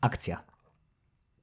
[0.00, 0.42] Akcja.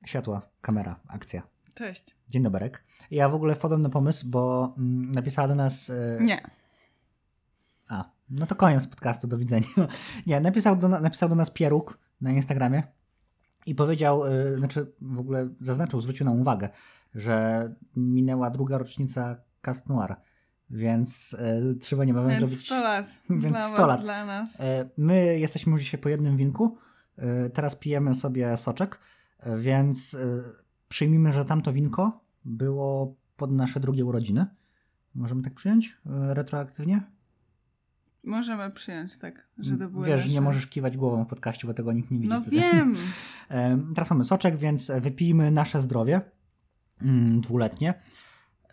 [0.06, 1.42] Światła, kamera, akcja.
[1.74, 2.16] Cześć.
[2.28, 2.72] Dzień dobry.
[3.12, 5.90] Ja w ogóle wpadłem na pomysł, bo mm, napisała do nas...
[5.90, 6.42] e, Nie.
[7.90, 9.68] A, no to koniec podcastu, do widzenia.
[10.28, 12.84] Nie, napisał do, napisał do nas Pieruk na Instagramie
[13.66, 16.70] i powiedział, y, znaczy w ogóle zaznaczył, zwrócił nam uwagę,
[17.16, 20.16] że minęła druga rocznica Cast Noir,
[20.70, 21.34] więc
[21.74, 22.66] y, trzeba niebawem Więc zrobić...
[22.66, 23.06] 100 lat.
[23.30, 24.02] Więc dla 100 was, lat.
[24.02, 24.62] dla nas.
[24.98, 26.78] My jesteśmy już dzisiaj po jednym winku,
[27.54, 29.00] teraz pijemy sobie soczek,
[29.48, 30.44] y, więc y,
[30.88, 34.46] przyjmijmy, że tamto winko było pod nasze drugie urodziny.
[35.16, 35.88] Możemy tak przyjąć?
[35.88, 37.02] Y, retroaktywnie?
[38.24, 40.34] Możemy przyjąć, tak, że to były Wiesz, nasze...
[40.34, 42.30] nie możesz kiwać głową w podcaście, bo tego nikt nie widzi.
[42.30, 42.56] No wtedy.
[42.56, 42.96] wiem.
[43.50, 46.22] Em, Teraz mamy soczek, więc wypijmy nasze zdrowie
[47.02, 47.94] mm, dwuletnie.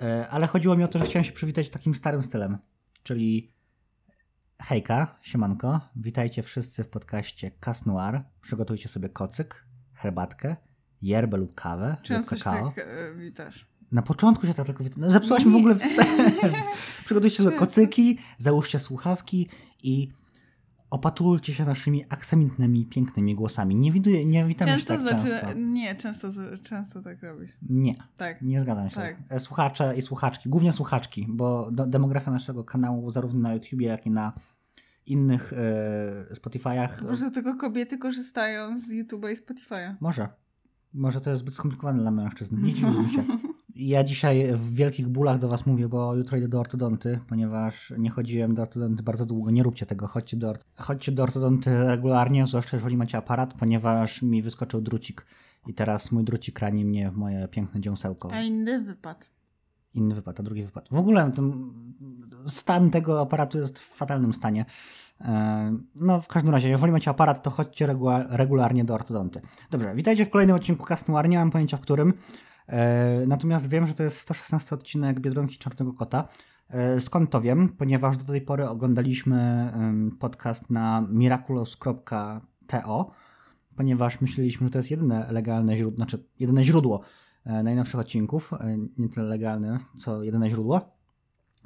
[0.01, 2.59] E, Ale chodziło mi o to, że chciałem się przywitać takim starym stylem,
[3.03, 3.53] czyli
[4.65, 8.23] hejka, siemanko, witajcie wszyscy w podcaście Cas Noir.
[8.41, 10.57] Przygotujcie sobie kocyk, herbatkę,
[11.03, 12.69] yerbę lub kawę Często lub się kakao.
[12.77, 13.73] tak e, witasz.
[13.93, 16.33] Na początku się tak tylko wit- no, Zepsułaś mi w ogóle wstęp.
[17.05, 19.49] Przygotujcie sobie kocyki, załóżcie słuchawki
[19.83, 20.09] i
[20.91, 23.75] opatulcie się naszymi aksamitnymi, pięknymi głosami.
[23.77, 25.41] Nie, widuję, nie witamy Często się tak znaczy...
[25.41, 25.59] często.
[25.61, 26.29] Nie, często,
[26.63, 27.51] często tak robisz.
[27.63, 28.43] Nie, Tak.
[28.43, 28.97] nie zgadzam się.
[28.97, 29.17] Tak.
[29.29, 34.11] E, Słuchacze i słuchaczki, głównie słuchaczki, bo demografia naszego kanału zarówno na YouTubie, jak i
[34.11, 34.33] na
[35.07, 37.05] innych e, Spotify'ach.
[37.05, 39.95] Może tylko kobiety korzystają z YouTube'a i Spotify'a.
[40.01, 40.29] Może.
[40.95, 42.63] Może to jest zbyt skomplikowane dla mężczyzn.
[42.63, 43.25] Nie dziwiłbym się.
[43.75, 48.11] Ja dzisiaj w wielkich bólach do Was mówię, bo jutro idę do ortodonty, ponieważ nie
[48.11, 49.51] chodziłem do ortodonty bardzo długo.
[49.51, 50.07] Nie róbcie tego.
[50.07, 55.27] Chodźcie do, ort- chodźcie do ortodonty regularnie, zwłaszcza jeżeli macie aparat, ponieważ mi wyskoczył drucik
[55.67, 58.29] i teraz mój drucik rani mnie w moje piękne dziąsełko.
[58.33, 59.31] A inny wypad.
[59.95, 60.89] Inny wypad, a drugi wypad.
[60.91, 61.73] W ogóle ten
[62.47, 64.65] stan tego aparatu jest w fatalnym stanie.
[65.21, 69.41] E, No, w każdym razie, jeżeli macie aparat, to chodźcie regula- regularnie do ortodonty.
[69.71, 71.29] Dobrze, witajcie w kolejnym odcinku Cast Noir.
[71.29, 72.13] Nie mam pojęcia w którym.
[72.67, 76.29] E, Natomiast wiem, że to jest 116 odcinek Biedronki Czarnego Kota.
[76.69, 77.69] E, Skąd to wiem?
[77.69, 79.73] Ponieważ do tej pory oglądaliśmy
[80.21, 83.11] podcast na miraculous.to,
[83.77, 87.01] ponieważ myśleliśmy, że to jest jedyne legalne źródło, znaczy jedyne źródło
[87.45, 91.03] najnowszych odcinków, e, nie tyle legalne, co jedyne źródło.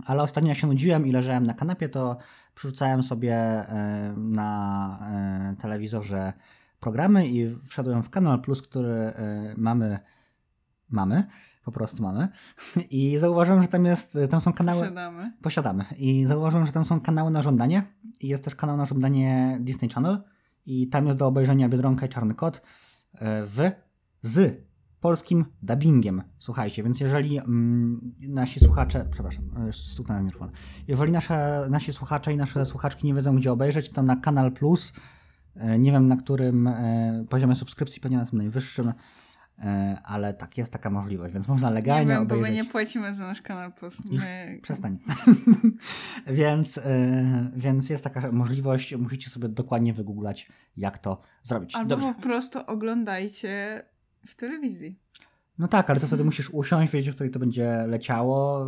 [0.04, 2.16] Ale ostatnio jak się nudziłem i leżałem na kanapie, to
[2.54, 6.32] przerzucałem sobie e, na e, telewizorze
[6.80, 9.98] programy i wszedłem w Kanal Plus, który e, mamy,
[10.88, 11.24] mamy,
[11.64, 12.28] po prostu mamy.
[12.90, 14.80] I zauważyłem, że tam jest, tam są kanały...
[14.80, 15.32] Posiadamy.
[15.42, 15.84] Posiadamy.
[15.98, 17.82] I zauważyłem, że tam są kanały na żądanie.
[18.20, 20.22] I jest też kanał na żądanie Disney Channel.
[20.66, 22.62] I tam jest do obejrzenia Biedronka i Czarny Kot
[23.14, 23.70] e, w,
[24.22, 24.66] z
[25.06, 26.22] polskim dubbingiem.
[26.38, 30.50] Słuchajcie, więc jeżeli mm, nasi słuchacze, przepraszam, e, stuknąłem mikrofon.
[30.88, 34.92] Jeżeli nasze, nasi słuchacze i nasze słuchaczki nie wiedzą, gdzie obejrzeć, to na Kanal Plus,
[35.56, 38.92] e, nie wiem na którym e, poziomie subskrypcji, pewnie na tym najwyższym,
[40.04, 42.56] ale tak, jest taka możliwość, więc można Nie legalnie wiem, bo obejrzeć.
[42.56, 43.98] my nie płacimy za nasz kanał Plus.
[44.10, 44.58] My...
[44.62, 44.98] Przestań.
[46.26, 46.80] więc,
[47.56, 51.74] więc jest taka możliwość, musicie sobie dokładnie wygooglać, jak to zrobić.
[51.74, 52.14] Albo Dobrze.
[52.14, 53.82] po prostu oglądajcie
[54.26, 54.98] w telewizji.
[55.58, 58.66] No tak, ale to wtedy musisz usiąść, wiedzieć, o której to będzie leciało.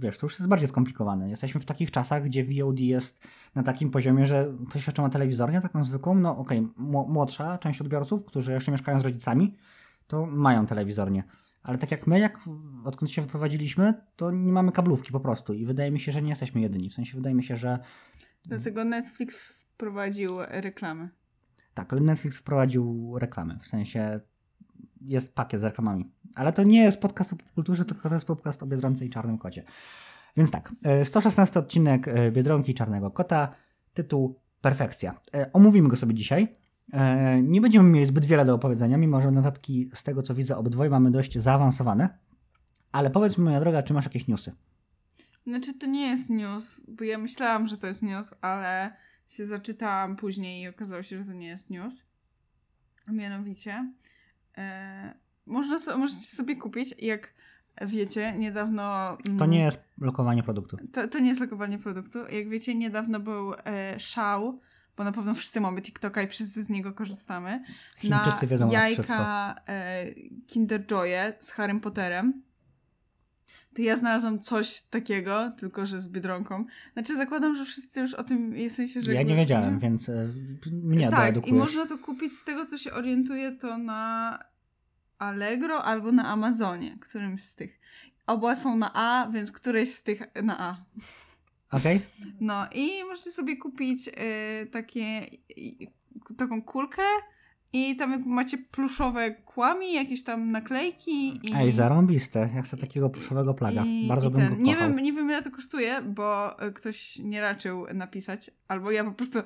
[0.00, 1.30] Wiesz, to już jest bardziej skomplikowane.
[1.30, 5.60] Jesteśmy w takich czasach, gdzie VOD jest na takim poziomie, że ktoś jeszcze ma telewizornię,
[5.60, 9.56] taką zwykłą, no okej, mł- młodsza część odbiorców, którzy jeszcze mieszkają z rodzicami,
[10.06, 11.24] to mają telewizornię.
[11.62, 12.38] Ale tak jak my, jak
[12.84, 15.54] odkąd się wyprowadziliśmy, to nie mamy kablówki po prostu.
[15.54, 16.90] I wydaje mi się, że nie jesteśmy jedyni.
[16.90, 17.78] W sensie wydaje mi się, że
[18.44, 21.08] Dlatego Netflix wprowadził reklamy.
[21.74, 24.20] Tak, ale Netflix wprowadził reklamy, w sensie
[25.04, 26.12] jest pakiet z reklamami.
[26.34, 29.38] Ale to nie jest podcast o popkulturze, tylko to jest podcast o Biedronce i Czarnym
[29.38, 29.64] Kocie.
[30.36, 33.48] Więc tak, e, 116 odcinek e, Biedronki i Czarnego Kota,
[33.94, 35.14] tytuł Perfekcja.
[35.34, 36.56] E, Omówimy go sobie dzisiaj.
[36.92, 40.56] E, Nie będziemy mieli zbyt wiele do opowiedzenia, mimo że notatki z tego co widzę
[40.56, 42.18] obydwoje mamy dość zaawansowane.
[42.92, 44.52] Ale powiedz mi, moja droga, czy masz jakieś newsy?
[45.46, 48.96] Znaczy, to nie jest news, bo ja myślałam, że to jest news, ale
[49.28, 52.04] się zaczytałam później i okazało się, że to nie jest news.
[53.12, 53.92] Mianowicie,
[54.58, 55.14] e,
[55.46, 57.34] można możecie sobie kupić, jak
[57.82, 59.16] wiecie, niedawno...
[59.26, 60.76] mm, To nie jest lokowanie produktu.
[60.92, 62.18] To, to nie jest lokowanie produktu.
[62.18, 64.58] Jak wiecie, niedawno był e, szał,
[64.96, 67.64] bo na pewno wszyscy mamy TikToka i wszyscy z niego korzystamy.
[67.96, 70.04] Chińczycy wiedzą o nas jajka e,
[70.46, 72.42] Kinder Joye z Harrym Potterem.
[73.74, 76.64] To ja znalazłam coś takiego, tylko że z Biedronką.
[76.92, 79.14] Znaczy zakładam, że wszyscy już o tym, w sensie, że...
[79.14, 80.28] Ja nie wiedziałem, więc e,
[80.72, 84.38] mnie Tak, i można to kupić z tego, co się orientuję, to na
[85.18, 87.80] Allegro albo na Amazonie, którymś z tych.
[88.26, 90.84] Oba są na A, więc któreś z tych na A.
[91.76, 92.00] Okej?
[92.40, 95.26] No i możecie sobie kupić y, takie,
[95.58, 97.02] y, taką kulkę
[97.76, 101.28] I tam macie pluszowe kłami, jakieś tam naklejki.
[101.28, 102.48] I, Ej, zarąbiste.
[102.54, 103.82] Ja chcę takiego pluszowego plaga.
[103.84, 104.56] i, Bardzo i bym ten.
[104.56, 104.88] go Nie kochał.
[104.94, 109.12] wiem, nie wiem ile to kosztuje, bo e, ktoś nie raczył napisać, albo ja po
[109.12, 109.38] prostu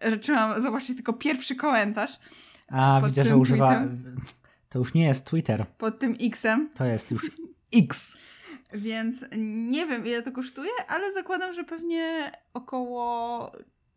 [0.00, 2.18] raczyłam zobaczyć tylko pierwszy komentarz
[2.68, 3.84] A, widzę, że używa...
[4.68, 5.66] To już nie jest Twitter.
[5.78, 7.30] pod tym X-em, To jest już
[7.84, 8.18] X.
[8.74, 9.24] więc
[9.68, 13.52] nie wiem ile to kosztuje, ale zakładam, że pewnie około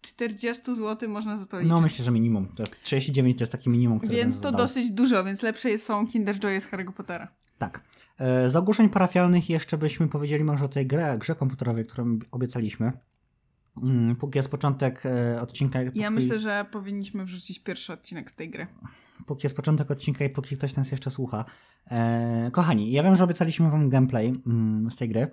[0.07, 1.69] 40 zł można za to liczyć.
[1.69, 2.47] No myślę, że minimum.
[2.47, 6.07] To jest 39 to jest taki minimum, które więc to dosyć dużo, więc lepsze są
[6.07, 7.27] Kinder Joye z Harry'ego Pottera.
[7.57, 7.83] Tak.
[8.19, 12.91] E, Z ogłoszeń parafialnych jeszcze byśmy powiedzieli może o tej grze, grze komputerowej, którą obiecaliśmy.
[13.83, 15.81] Mm, Póki jest początek e, odcinka.
[15.81, 18.67] Ja póki, myślę, że powinniśmy wrzucić pierwszy odcinek z tej gry.
[19.25, 21.45] Póki jest początek odcinka i póki ktoś nas jeszcze słucha.
[21.91, 25.27] E, kochani, ja wiem, że obiecaliśmy wam gameplay mm, z tej gry.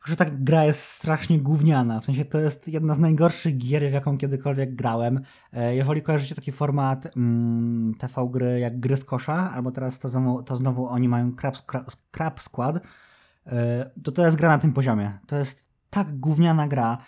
[0.00, 2.00] Tylko, że ta gra jest strasznie gówniana.
[2.00, 5.20] W sensie to jest jedna z najgorszych gier, w jaką kiedykolwiek grałem.
[5.52, 10.08] E, jeżeli kojarzycie taki format mm, TV gry jak gry z kosza, albo teraz to
[10.08, 11.56] znowu, to znowu oni mają Crab,
[12.12, 12.80] Crab Squad,
[13.46, 15.18] e, to to jest gra na tym poziomie.
[15.26, 16.98] To jest tak gówniana gra,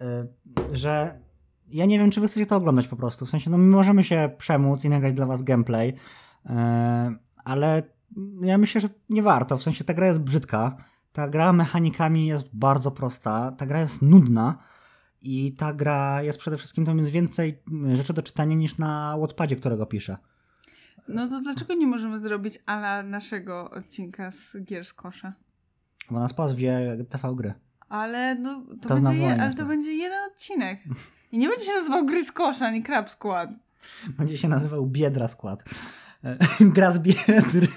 [0.00, 0.26] e,
[0.72, 1.20] że
[1.68, 3.26] ja nie wiem, czy wy chcecie to oglądać po prostu.
[3.26, 5.94] W sensie, no my możemy się przemóc i nagrać dla was gameplay,
[7.44, 7.82] ale
[8.42, 9.58] ja myślę, że nie warto.
[9.58, 10.76] W sensie ta gra jest brzydka,
[11.16, 14.58] ta gra mechanikami jest bardzo prosta, ta gra jest nudna
[15.22, 19.16] i ta gra jest przede wszystkim, tam jest więcej mm, rzeczy do czytania niż na
[19.20, 20.16] Wattpadzie, którego piszę.
[21.08, 25.32] No to dlaczego nie możemy zrobić ala naszego odcinka z gier z kosza?
[26.10, 27.54] Bo nas pozwie TV gry.
[27.88, 30.78] Ale no, to, To będzie, je, ale to będzie jeden odcinek.
[31.32, 33.50] I nie będzie się nazywał gry z kosza, ani Crab Squad.
[34.08, 35.64] Będzie się nazywał Biedra Skład.
[36.24, 36.38] E,
[36.74, 37.68] Gra z Biedry.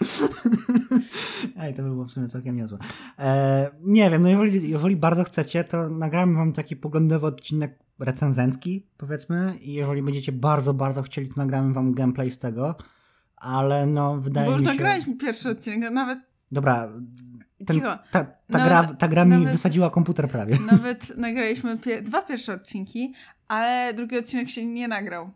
[1.60, 2.78] Ej, to by było w sumie całkiem niezłe.
[3.18, 8.86] E, nie wiem, no jeżeli, jeżeli bardzo chcecie, to nagramy wam taki poglądowy odcinek recenzencki,
[8.96, 9.54] powiedzmy.
[9.60, 12.74] I jeżeli będziecie bardzo, bardzo chcieli, to nagramy wam gameplay z tego.
[13.36, 14.72] Ale no, wydaje Bo już mi się...
[14.72, 16.18] nagraliśmy pierwszy odcinek, nawet
[16.52, 16.88] Dobra,
[17.66, 17.98] ten, cicho.
[18.10, 20.58] ta, ta, Nawet- gra, ta gra mi nawet- wysadziła komputer prawie.
[20.72, 23.14] Nawet nagraliśmy pie- dwa pierwsze odcinki,
[23.48, 25.30] ale drugi odcinek się nie nagrał.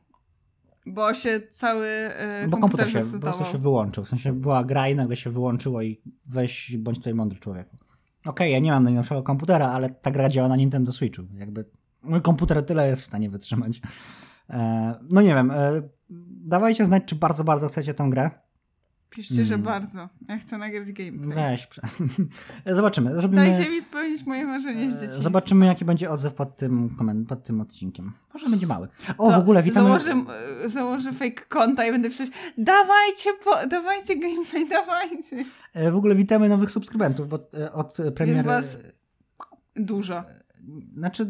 [0.86, 4.04] Bo się cały e, Bo komputer, komputer się po prostu się wyłączył.
[4.04, 7.76] W sensie była gra i nagle się wyłączyło i weź, bądź tutaj mądry człowieku.
[8.26, 11.22] Okej, ja nie mam najnowszego komputera, ale ta gra działa na Nintendo Switchu.
[11.34, 11.64] Jakby
[12.02, 13.80] mój komputer tyle jest w stanie wytrzymać.
[14.50, 15.82] E, no nie wiem, e,
[16.44, 18.30] dawajcie znać, czy bardzo, bardzo chcecie tę grę.
[19.14, 19.64] Piszcie, że Mm.
[19.64, 20.08] bardzo.
[20.28, 21.34] Ja chcę nagrać gameplay.
[21.34, 22.02] Weź, przez...
[22.66, 23.16] Zobaczymy.
[23.16, 23.50] Zrobimy...
[23.50, 25.22] Dajcie mi spełnić moje marzenie z e, dzieciństwa.
[25.22, 28.12] Zobaczymy, jaki będzie odzew pod tym, koment- pod tym odcinkiem.
[28.34, 28.88] Może będzie mały.
[29.18, 29.88] O, To w ogóle witamy...
[29.88, 30.24] Założę,
[30.64, 32.28] e, założę fake konta i będę pisać
[32.58, 35.44] dawajcie, po, dawajcie gameplay, dawajcie.
[35.74, 38.36] E, W ogóle witamy nowych subskrybentów, bo e, od premiery...
[38.36, 38.78] Jest was
[39.76, 40.24] dużo.
[40.96, 41.26] Znaczy,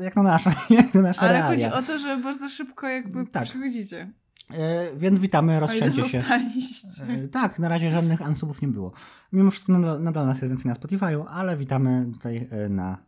[0.00, 1.78] jak na nasze, jak na nasze Ale chodzi realia.
[1.78, 3.44] o to, że bardzo szybko jakby Tak.
[3.44, 4.12] przychodzicie.
[4.50, 6.20] E, więc witamy, rozsiądźcie się.
[6.20, 7.04] zostaliście.
[7.08, 8.92] E, tak, na razie żadnych unsubów nie było.
[9.32, 12.98] Mimo wszystko nadal, nadal nas jest więcej na Spotify'u, ale witamy tutaj e, na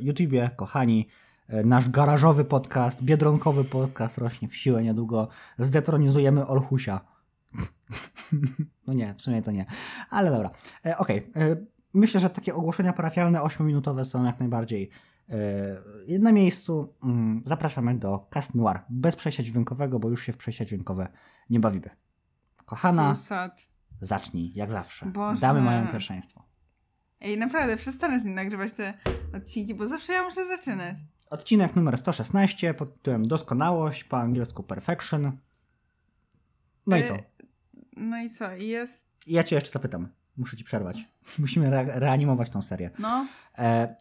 [0.00, 1.08] YouTubie, kochani.
[1.64, 5.28] Nasz garażowy podcast, biedronkowy podcast rośnie w siłę niedługo.
[5.58, 7.00] Zdetronizujemy Olchusia.
[8.86, 9.66] no nie, w sumie to nie.
[10.10, 10.50] Ale dobra.
[10.98, 11.30] Okej.
[11.36, 11.56] e,
[11.94, 14.90] Myślę, że takie ogłoszenia parafialne 8-minutowe są jak najbardziej
[16.20, 16.94] na miejscu.
[17.04, 18.80] Mm, Zapraszamy do Cast Noir.
[18.90, 21.08] Bez przejścia dźwiękowego, bo już się w przejścia dźwiękowe
[21.50, 21.90] nie bawimy.
[22.66, 23.14] Kochana,
[24.00, 25.06] zacznij, jak zawsze.
[25.06, 25.40] Boże.
[25.40, 26.44] Damy mają pierwszeństwo.
[27.20, 28.94] Ej, naprawdę, przestanę z nim nagrywać te
[29.36, 30.96] odcinki, bo zawsze ja muszę zaczynać.
[31.30, 35.38] Odcinek numer 116 pod tytułem Doskonałość, po angielsku Perfection.
[36.86, 37.16] No i E, co?
[37.96, 38.52] No i co?
[38.52, 39.10] Jest.
[39.26, 40.08] Ja cię jeszcze zapytam.
[40.36, 40.98] Muszę ci przerwać.
[41.38, 42.90] Musimy re reanimować tą serię.
[42.98, 43.26] No.
[43.58, 43.96] E,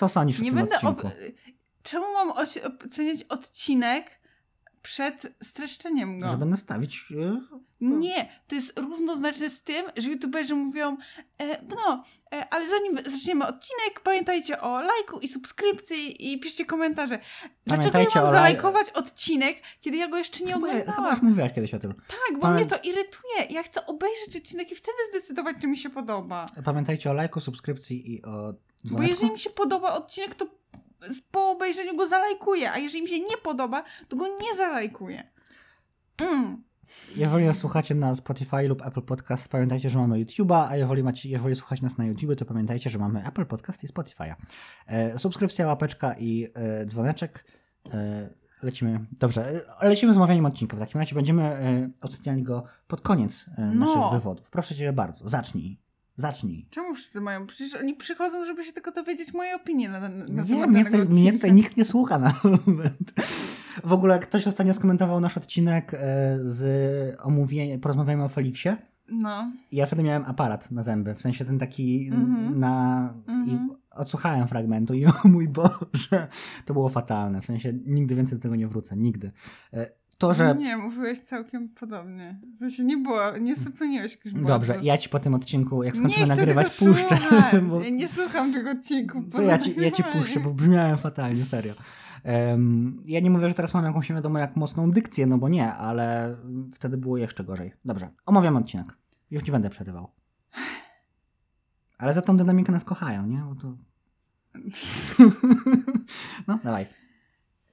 [0.00, 0.74] co sądzisz Nie o tym będę.
[0.74, 1.06] odcinku?
[1.06, 1.12] Ob...
[1.82, 2.30] Czemu mam
[2.84, 4.20] oceniać odcinek
[4.82, 6.30] przed streszczeniem go?
[6.30, 7.04] Że będę stawić...
[7.22, 7.40] e,
[7.80, 10.96] Nie, to jest równoznaczne z tym, że youtuberzy mówią,
[11.38, 12.04] e, no,
[12.34, 17.18] e, ale zanim zaczniemy odcinek, pamiętajcie o lajku i subskrypcji i piszcie komentarze.
[17.66, 20.88] Dlaczego ja mam o laj- zalajkować odcinek, kiedy ja go jeszcze nie Chyba, chyba już
[20.88, 21.18] oglądałam?
[21.22, 21.92] mówiłaś kiedyś o tym.
[21.92, 23.44] Tak, bo Pamię- mnie to irytuje.
[23.50, 26.46] Ja chcę obejrzeć odcinek i wtedy zdecydować, czy mi się podoba.
[26.64, 28.54] Pamiętajcie o lajku, subskrypcji i o
[28.84, 30.46] Bo jeżeli mi się podoba odcinek, to
[31.30, 35.30] po obejrzeniu go zalajkuję, a jeżeli mi się nie podoba, to go nie zalajkuję.
[36.18, 36.62] Mm.
[37.16, 41.56] Jeżeli słuchacie na Spotify lub Apple Podcast, pamiętajcie, że mamy YouTube'a, a jeżeli, macie, jeżeli
[41.56, 44.34] słuchacie nas na YouTube, to pamiętajcie, że mamy Apple Podcast i Spotify'a.
[44.86, 47.44] E, subskrypcja, łapeczka i e, dzwoneczek.
[47.94, 48.30] E,
[48.62, 49.06] lecimy.
[49.12, 50.76] Dobrze, e, lecimy z omawianiem odcinka.
[50.76, 53.86] W takim razie będziemy e, oceniali go pod koniec e, No.
[53.86, 54.50] naszych wywodów.
[54.50, 55.80] Proszę cię bardzo, zacznij.
[56.16, 56.66] Zacznij.
[56.70, 57.46] Czemu wszyscy mają?
[57.46, 60.84] Przecież oni przychodzą, żeby się tylko dowiedzieć moje opinie na, na, No temat wiem, mnie
[60.84, 63.12] tutaj, mnie tutaj nikt nie słucha na moment.
[63.84, 65.98] W ogóle ktoś ostatnio skomentował nasz odcinek e,
[66.40, 68.68] z omówienia, porozmawiajmy o Feliksie.
[69.08, 69.52] No.
[69.70, 72.58] I ja wtedy miałem aparat na zęby, w sensie ten taki Mhm.
[72.60, 73.14] na...
[73.46, 73.58] I
[73.90, 76.28] odsłuchałem fragmentu i o mój Boże,
[76.64, 77.40] to było fatalne.
[77.40, 79.30] W sensie nigdy więcej do tego nie wrócę, nigdy.
[80.20, 80.54] To, że...
[80.54, 82.40] Nie, mówiłeś całkiem podobnie.
[82.54, 86.26] W sensie nie było, nie spełniłeś jakoś Dobrze, ja ci po tym odcinku, jak skończymy
[86.26, 87.18] nagrywać, puszczę.
[87.68, 89.22] bo- Ja nie słucham tego odcinku.
[89.32, 91.74] To ja ci, ja ci puszczę, bo brzmiałem fatalnie, serio.
[92.24, 95.48] Em, ja nie mówię, że teraz mam jakąś nie wiadomo jak mocną dykcję, no bo
[95.48, 96.36] nie, ale
[96.72, 97.72] wtedy było jeszcze gorzej.
[97.84, 98.86] Dobrze, omawiam odcinek.
[99.30, 100.10] Już nie będę przerywał.
[101.98, 103.38] Ale za tą dynamikę nas kochają, nie?
[103.38, 103.76] Bo to...
[106.48, 106.86] no, dawaj.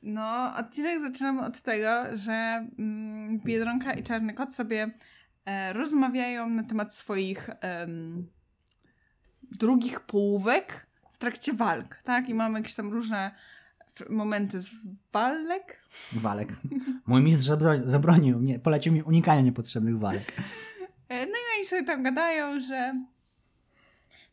[0.03, 4.91] No, odcinek zaczynamy od tego, że mm, Biedronka i Czarny Kot sobie
[5.45, 8.27] e, rozmawiają na temat swoich em,
[9.51, 12.29] drugich połówek w trakcie walk, tak?
[12.29, 13.31] I mamy jakieś tam różne
[14.09, 14.71] momenty z
[15.13, 15.79] walek.
[16.13, 16.49] Walek.
[17.07, 20.33] Mój mistrz zabro- zabronił mnie, polecił mi unikania niepotrzebnych walek.
[21.09, 22.93] E, No i oni sobie tam gadają, że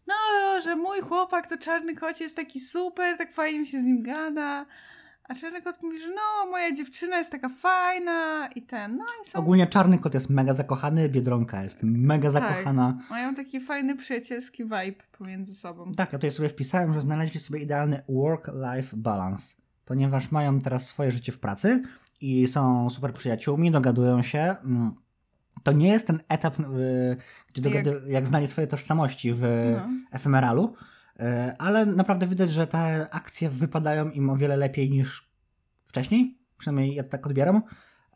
[0.07, 0.15] no,
[0.63, 4.03] że mój chłopak to czarny kot jest taki super, tak fajnie mi się z nim
[4.03, 4.67] gada.
[5.29, 9.29] A czarny kot mówi, że no, moja dziewczyna jest taka fajna i ten, no i
[9.29, 12.99] są, Ogólnie czarny kot jest mega zakochany, Biedronka jest mega zakochana.
[13.11, 15.93] mają taki fajny przyjacielski vibe pomiędzy sobą.
[15.93, 21.11] Tak, ja tutaj sobie wpisałem, że znaleźli sobie idealny work-life balance, ponieważ mają teraz swoje
[21.11, 21.83] życie w pracy
[22.21, 24.39] i są super przyjaciółmi, dogadują się.
[24.65, 24.95] mm,
[25.63, 26.63] To nie jest ten etap, y,
[27.55, 29.43] gdzie Jak- dogady, jak znali swoje tożsamości w
[29.77, 29.89] No.
[30.13, 30.75] efemeralu,
[31.59, 35.31] ale naprawdę widać, że te akcje wypadają im o wiele lepiej niż
[35.85, 37.63] wcześniej, przynajmniej ja to tak odbieram,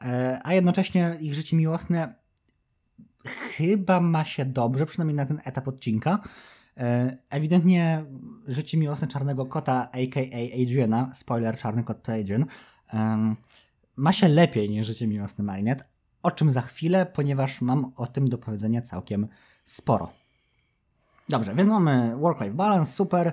[0.01, 2.15] E, a jednocześnie ich życie miłosne
[3.57, 6.19] chyba ma się dobrze, przynajmniej na ten etap odcinka.
[6.77, 8.05] E, Ewidentnie
[8.47, 10.63] życie miłosne Czarnego Kota, a.k.a.
[10.63, 12.45] Adriana, spoiler, Czarny Kot to Adrian,
[13.97, 15.85] ma się lepiej niż życie miłosne Marinette,
[16.23, 19.29] o czym za chwilę, ponieważ mam o tym do powiedzenia całkiem
[19.65, 20.13] sporo.
[21.29, 23.33] Dobrze, więc mamy work-life balance, super.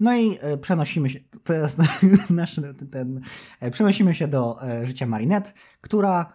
[0.00, 1.78] No i e, przenosimy się, to jest
[2.30, 2.60] nasz
[2.90, 3.20] ten,
[3.60, 6.32] e, przenosimy się do e, życia Marinette, która,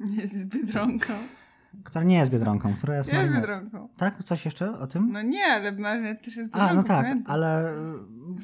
[0.00, 1.12] Jest z Biedronką.
[1.84, 3.40] która nie jest Biedronką, która jest Jest Marinette.
[3.48, 3.88] Biedronką.
[3.96, 4.22] Tak?
[4.24, 5.12] Coś jeszcze o tym?
[5.12, 6.70] No nie, ale Marinette też jest Biedronką.
[6.72, 7.34] A, no tak, pamiętam.
[7.34, 7.74] ale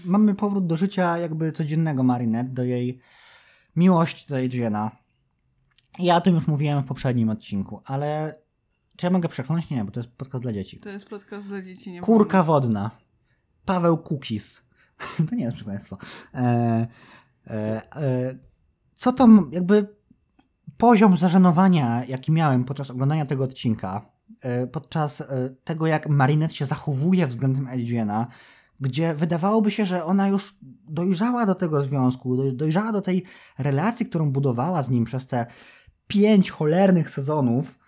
[0.04, 3.00] mamy powrót do życia jakby codziennego Marinette, do jej
[3.76, 4.90] miłości do Adriana.
[5.98, 8.34] Ja o tym już mówiłem w poprzednim odcinku, ale
[8.96, 9.70] czy ja mogę przekląć?
[9.70, 10.80] Nie, bo to jest podcast dla dzieci.
[10.80, 12.90] To jest podcast dla dzieci, nie Kurka wodna.
[13.64, 14.68] Paweł Kukis.
[15.30, 15.98] to nie jest przekleństwo.
[16.34, 16.86] E,
[17.46, 18.38] e, e,
[18.94, 19.96] co to jakby
[20.76, 24.06] poziom zażenowania, jaki miałem podczas oglądania tego odcinka,
[24.40, 28.26] e, podczas e, tego, jak Marinette się zachowuje względem Adriana,
[28.80, 33.24] gdzie wydawałoby się, że ona już dojrzała do tego związku, doj- dojrzała do tej
[33.58, 35.46] relacji, którą budowała z nim przez te
[36.06, 37.78] pięć cholernych sezonów,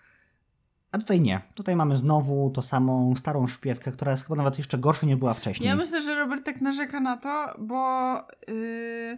[0.91, 1.41] a tutaj nie.
[1.55, 5.33] Tutaj mamy znowu tą samą starą szpiewkę, która jest chyba nawet jeszcze gorsza niż była
[5.33, 5.69] wcześniej.
[5.69, 8.13] Ja myślę, że Robert tak narzeka na to, bo
[8.47, 9.17] yy,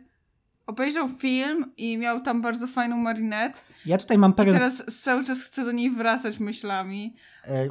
[0.67, 3.61] obejrzał film i miał tam bardzo fajną Marinette.
[3.85, 4.53] Ja tutaj mam I pewien...
[4.53, 7.15] teraz cały czas chce do niej wracać myślami.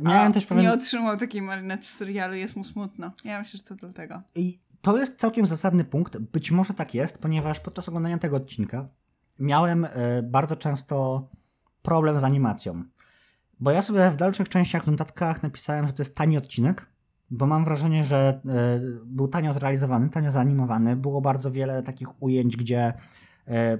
[0.03, 0.65] A miałem też pewien...
[0.65, 3.11] nie otrzymał takiej Marinette w serialu, jest mu smutno.
[3.25, 4.23] Ja myślę, że to dlatego.
[4.35, 6.19] I to jest całkiem zasadny punkt.
[6.19, 8.89] Być może tak jest, ponieważ podczas oglądania tego odcinka
[9.39, 11.29] miałem e, bardzo często
[11.83, 12.85] problem z animacją.
[13.61, 16.87] Bo ja sobie w dalszych częściach w notatkach napisałem, że to jest tani odcinek,
[17.31, 20.97] bo mam wrażenie, że e, był tanio zrealizowany, tanio zanimowany.
[20.97, 22.93] Było bardzo wiele takich ujęć, gdzie
[23.49, 23.79] e,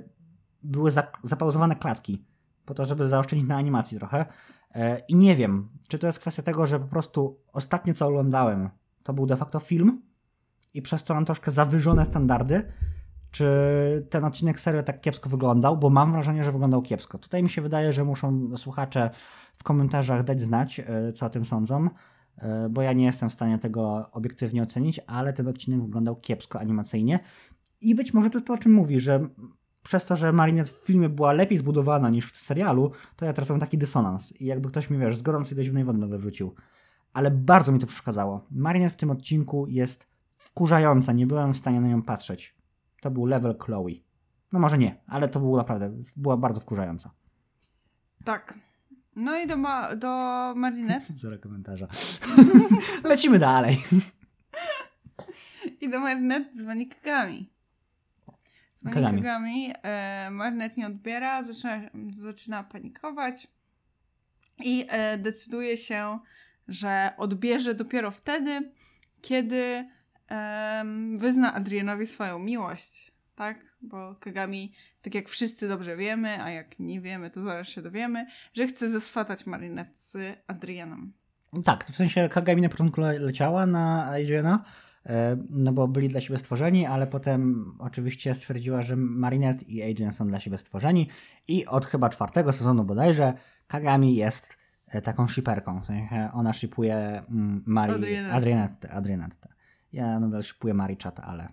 [0.63, 2.25] były za, zapauzowane klatki,
[2.65, 4.27] po to, żeby zaoszczędzić na animacji trochę.
[4.75, 8.71] E, I nie wiem, czy to jest kwestia tego, że po prostu ostatnie co oglądałem,
[9.03, 10.03] to był de facto film,
[10.75, 12.73] i przez to mam troszkę zawyżone standardy,
[13.31, 13.47] czy
[14.11, 17.19] ten odcinek serio tak kiepsko wyglądał, bo mam wrażenie, że wyglądał kiepsko.
[17.19, 19.11] Tutaj mi się wydaje, że muszą słuchacze
[19.55, 21.89] w komentarzach dać znać, e, co o tym sądzą,
[22.39, 26.61] e, bo ja nie jestem w stanie tego obiektywnie ocenić, ale ten odcinek wyglądał kiepsko
[26.61, 27.21] animacyjnie
[27.81, 29.29] i być może to jest to, o czym mówi, że
[29.83, 33.51] przez to, że Marinette w filmie była lepiej zbudowana niż w serialu, to ja teraz
[33.51, 36.55] mam taki dysonans i jakby ktoś mi, wiesz, z gorącej do zimnej wody wrzucił.
[37.13, 38.47] Ale bardzo mi to przeszkadzało.
[38.51, 42.60] Marinette w tym odcinku jest wkurzająca, nie byłem w stanie na nią patrzeć.
[43.01, 43.91] To był level Chloe.
[44.53, 47.11] No może nie, ale to było naprawdę, była bardzo wkurzająca.
[48.25, 48.55] Tak.
[49.17, 50.09] No i do, ma- do
[50.57, 51.13] Marinette.
[51.17, 51.89] Zero komentarza.
[53.05, 53.79] Lecimy dalej.
[55.81, 57.51] I do Marinette dzwoni Kagami.
[58.79, 59.23] Dzwoni Kagami.
[59.23, 59.73] Kagami.
[59.83, 61.81] E, Marinette nie odbiera, zaczyna,
[62.23, 63.49] zaczyna panikować
[64.65, 66.19] i e, decyduje się,
[66.69, 68.73] że odbierze dopiero wtedy,
[69.23, 69.89] kiedy
[70.31, 73.13] em, wyzna Adrianowi swoją miłość.
[73.35, 73.65] tak?
[73.83, 74.73] Bo Kagami,
[75.03, 78.89] tak jak wszyscy dobrze wiemy, a jak nie wiemy, to zaraz się dowiemy, że chce
[78.91, 81.13] zeswatać Marinette z Adrianem.
[81.65, 84.65] Tak, w sensie Kagami na początku le- leciała na Adriana,
[85.07, 90.13] e, no bo byli dla siebie stworzeni, ale potem oczywiście stwierdziła, że Marinette i Adrian
[90.13, 91.09] są dla siebie stworzeni
[91.49, 93.33] i od chyba czwartego sezonu bodajże
[93.67, 94.57] Kagami jest
[94.89, 96.97] e, taką shiperką, w sensie ona shipuje
[97.31, 98.35] mm, Mari, Adrianette.
[98.35, 99.49] Adrianette, Adrianette.
[99.93, 101.53] Ja nadal shipuję Marichata, ale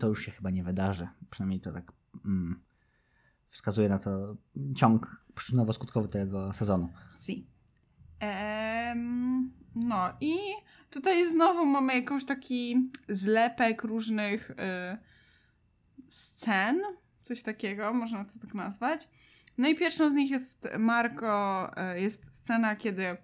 [0.00, 1.92] to już się chyba nie wydarzy, przynajmniej to tak
[2.24, 2.62] mm,
[3.48, 4.36] wskazuje na to
[4.76, 6.92] ciąg przyczynowo-skutkowy tego sezonu.
[7.20, 7.46] Si.
[8.20, 10.36] Em, no i
[10.90, 14.54] tutaj znowu mamy jakąś taki zlepek różnych y,
[16.08, 16.80] scen,
[17.20, 19.08] coś takiego, można to tak nazwać.
[19.58, 23.16] No i pierwszą z nich jest Marko, y, jest scena, kiedy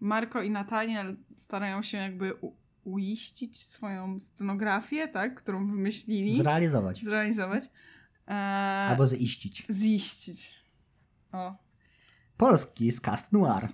[0.00, 2.32] Marko i Nataniel starają się jakby
[2.84, 7.04] uiścić swoją scenografię, tak, którą wymyślili, Zrealizować.
[7.04, 7.64] zrealizować.
[8.28, 8.32] E,
[8.90, 9.66] Albo ziścić.
[9.70, 10.54] ziścić.
[11.32, 11.54] O,
[12.36, 13.68] Polski z Cast Noir.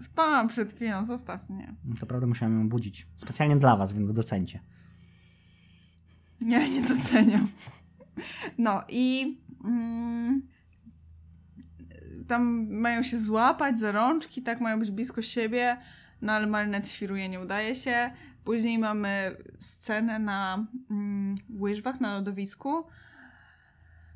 [0.00, 1.74] spałam przed chwilą, zostaw mnie.
[2.00, 3.06] To prawda, musiałem ją budzić.
[3.16, 4.60] Specjalnie dla was, więc docencie.
[6.40, 7.48] Ja nie doceniam.
[8.58, 10.42] No i mm,
[12.28, 15.76] tam mają się złapać za rączki, tak, mają być blisko siebie,
[16.22, 18.10] no ale Marinette świruje, nie udaje się.
[18.44, 22.84] Później mamy scenę na mm, łyżwach, na lodowisku.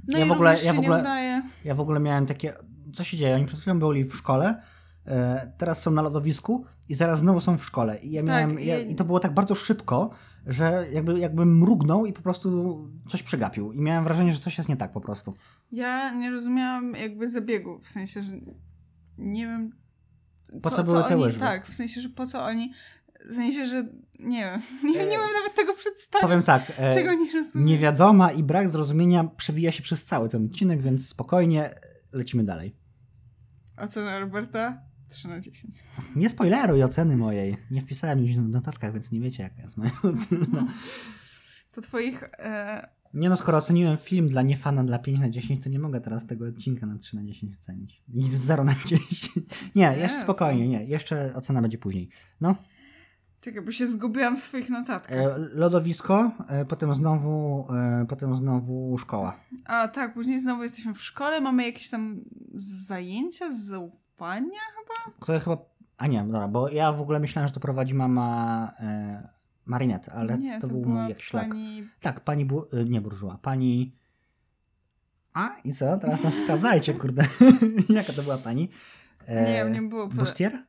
[0.09, 1.43] No Ja i w ogóle- ja się w ogóle- nie udaje.
[1.65, 2.53] Ja w ogóle miałem takie...
[2.93, 3.35] Co się dzieje?
[3.35, 4.63] Oni przed chwilą byli w szkole,
[5.07, 7.99] e, teraz są na lodowisku i zaraz znowu są w szkole.
[7.99, 10.11] I, ja Tak, miałem, i- ja, I to było tak bardzo szybko,
[10.47, 13.73] że jakby, jakbym mrugnął i po prostu coś przegapił.
[13.73, 15.35] I miałem wrażenie, że coś jest nie tak po prostu.
[15.73, 18.33] Ja nie rozumiałam jakby zabiegu, w sensie, że
[19.19, 19.73] nie wiem...
[20.63, 21.41] Po co były te oni, łyżwy?
[21.41, 22.73] Tak, w sensie, że po co oni...
[23.31, 23.85] W sensie, że
[24.21, 24.61] nie wiem,
[24.95, 26.23] nie, nie wiem nawet tego przedstawić.
[26.23, 27.67] Powiem tak, e, Czego nie rozumiem.
[27.69, 31.75] niewiadoma i brak zrozumienia przewija się przez cały ten odcinek, więc spokojnie
[32.13, 32.77] lecimy dalej.
[33.77, 35.75] Ocena Roberta 3 na 10.
[36.17, 37.57] Nie spoileruj oceny mojej.
[37.71, 40.67] Nie wpisałem już w notatkach, więc nie wiecie, jaka jest moja ocena.
[41.75, 42.23] Po twoich.
[42.39, 46.01] E, Nie no, skoro oceniłem film dla niefana dla 5 na 10, to nie mogę
[46.01, 48.03] teraz tego odcinka na 3 na 10 ocenić.
[48.15, 49.31] I z 0 na 10.
[49.75, 50.85] Nie, jeszcze spokojnie, nie.
[50.85, 52.09] Jeszcze ocena będzie później.
[52.41, 52.57] No,
[53.43, 55.19] czekaj, bo się zgubiłam w swoich notatkach.
[55.19, 59.37] e, lodowisko, e, potem znowu, e, potem znowu szkoła.
[59.65, 62.21] A tak, później znowu jesteśmy w szkole, mamy jakieś tam
[62.87, 65.17] zajęcia z zaufania chyba?
[65.21, 65.57] Które chyba...
[65.99, 69.29] A nie, dobra, bo ja w ogóle myślałem, że to prowadzi mama e,
[69.67, 71.49] Marinette, ale nie, to, to, był mój jakiś szlak.
[71.49, 71.89] pani.
[72.01, 73.97] Tak, pani bu- y, nie burżuła, pani...
[75.35, 75.97] A, i co?
[75.97, 77.25] Teraz nas sprawdzajcie, kurde.
[77.89, 78.69] Jaka to była pani?
[79.27, 80.07] E, Nie wiem, nie było.
[80.09, 80.53] Bustier?
[80.53, 80.65] Bustie?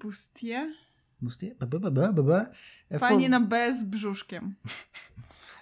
[0.00, 0.68] Bustier?
[2.90, 4.54] E, Pani na B z brzuszkiem.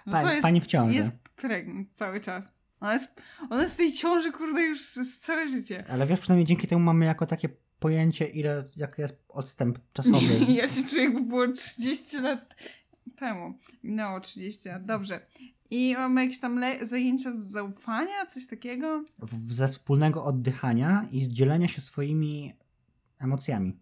[0.05, 0.97] No Pani- jest, pani w ciąży.
[0.97, 2.51] Jest pregnant cały czas.
[2.79, 5.83] Ona jest, ona jest w tej ciąży, kurde, już z, całe życie.
[5.89, 10.39] Ale wiesz, przynajmniej dzięki temu mamy jako takie pojęcie, ile, jaki jest odstęp czasowy.
[10.57, 12.55] Ja się czuję, jakby było 30 lat
[13.15, 13.59] temu.
[13.83, 15.19] Minęło 30 lat, dobrze.
[15.71, 19.03] I mamy jakieś tam zajęcia z zaufania, coś takiego.
[19.21, 22.53] w- ze wspólnego oddychania i z dzielenia się swoimi
[23.19, 23.79] emocjami.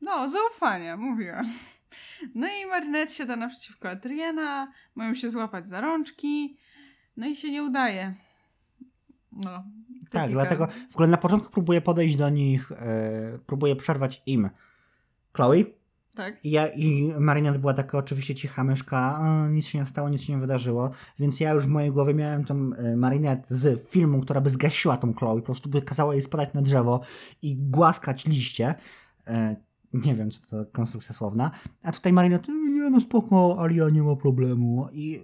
[0.00, 1.46] No, zaufania, mówiłam.
[2.34, 6.56] No i Marinette siada naprzeciwko Adriana, mają się złapać za rączki,
[7.16, 8.14] no i się nie udaje.
[9.32, 9.50] No.
[10.10, 10.28] Tak, typika.
[10.28, 14.50] dlatego w ogóle na początku próbuję podejść do nich, e, próbuję przerwać im
[15.32, 15.64] Chloe.
[16.14, 16.44] Tak.
[16.44, 20.22] I, ja, I Marinette była taka oczywiście cicha myszka, "O, nic się nie stało, nic
[20.22, 24.20] się nie wydarzyło, więc ja już w mojej głowie miałem tą e, Marinette z filmu,
[24.20, 27.00] która by zgasiła tą Chloe, po prostu by kazała jej spadać na drzewo
[27.42, 28.74] i głaskać liście.
[29.26, 29.56] E,
[29.92, 31.50] nie wiem, co to konstrukcja słowna.
[31.82, 34.88] A tutaj Marinette, "E, nie no spoko, Alia nie ma problemu.
[34.92, 35.20] I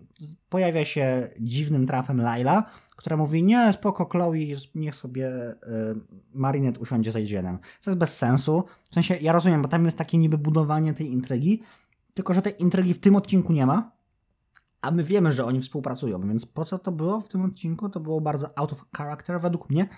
[0.48, 4.36] pojawia się dziwnym trafem Laila, która mówi, nie, spoko, Chloe,
[4.74, 5.56] niech sobie e,
[6.34, 7.58] Marinette usiądzie za Adrianem.
[7.80, 8.64] Co jest bez sensu.
[8.90, 11.62] W sensie, ja rozumiem, bo tam jest takie niby budowanie tej intrygi,
[12.14, 13.96] tylko że tej intrygi w tym odcinku nie ma,
[14.80, 17.88] a my wiemy, że oni współpracują, więc po co to było w tym odcinku?
[17.88, 19.88] To było bardzo out of character według mnie,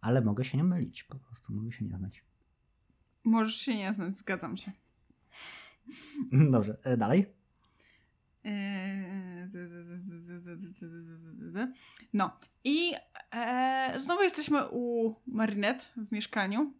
[0.00, 2.25] ale mogę się nie mylić, po prostu mogę się nie znać.
[3.26, 4.72] Możesz się nie znać, zgadzam się.
[6.52, 7.26] Dobrze, e, dalej.
[12.12, 12.30] No
[12.64, 12.92] i
[13.34, 16.72] e, znowu jesteśmy u Marinette w mieszkaniu,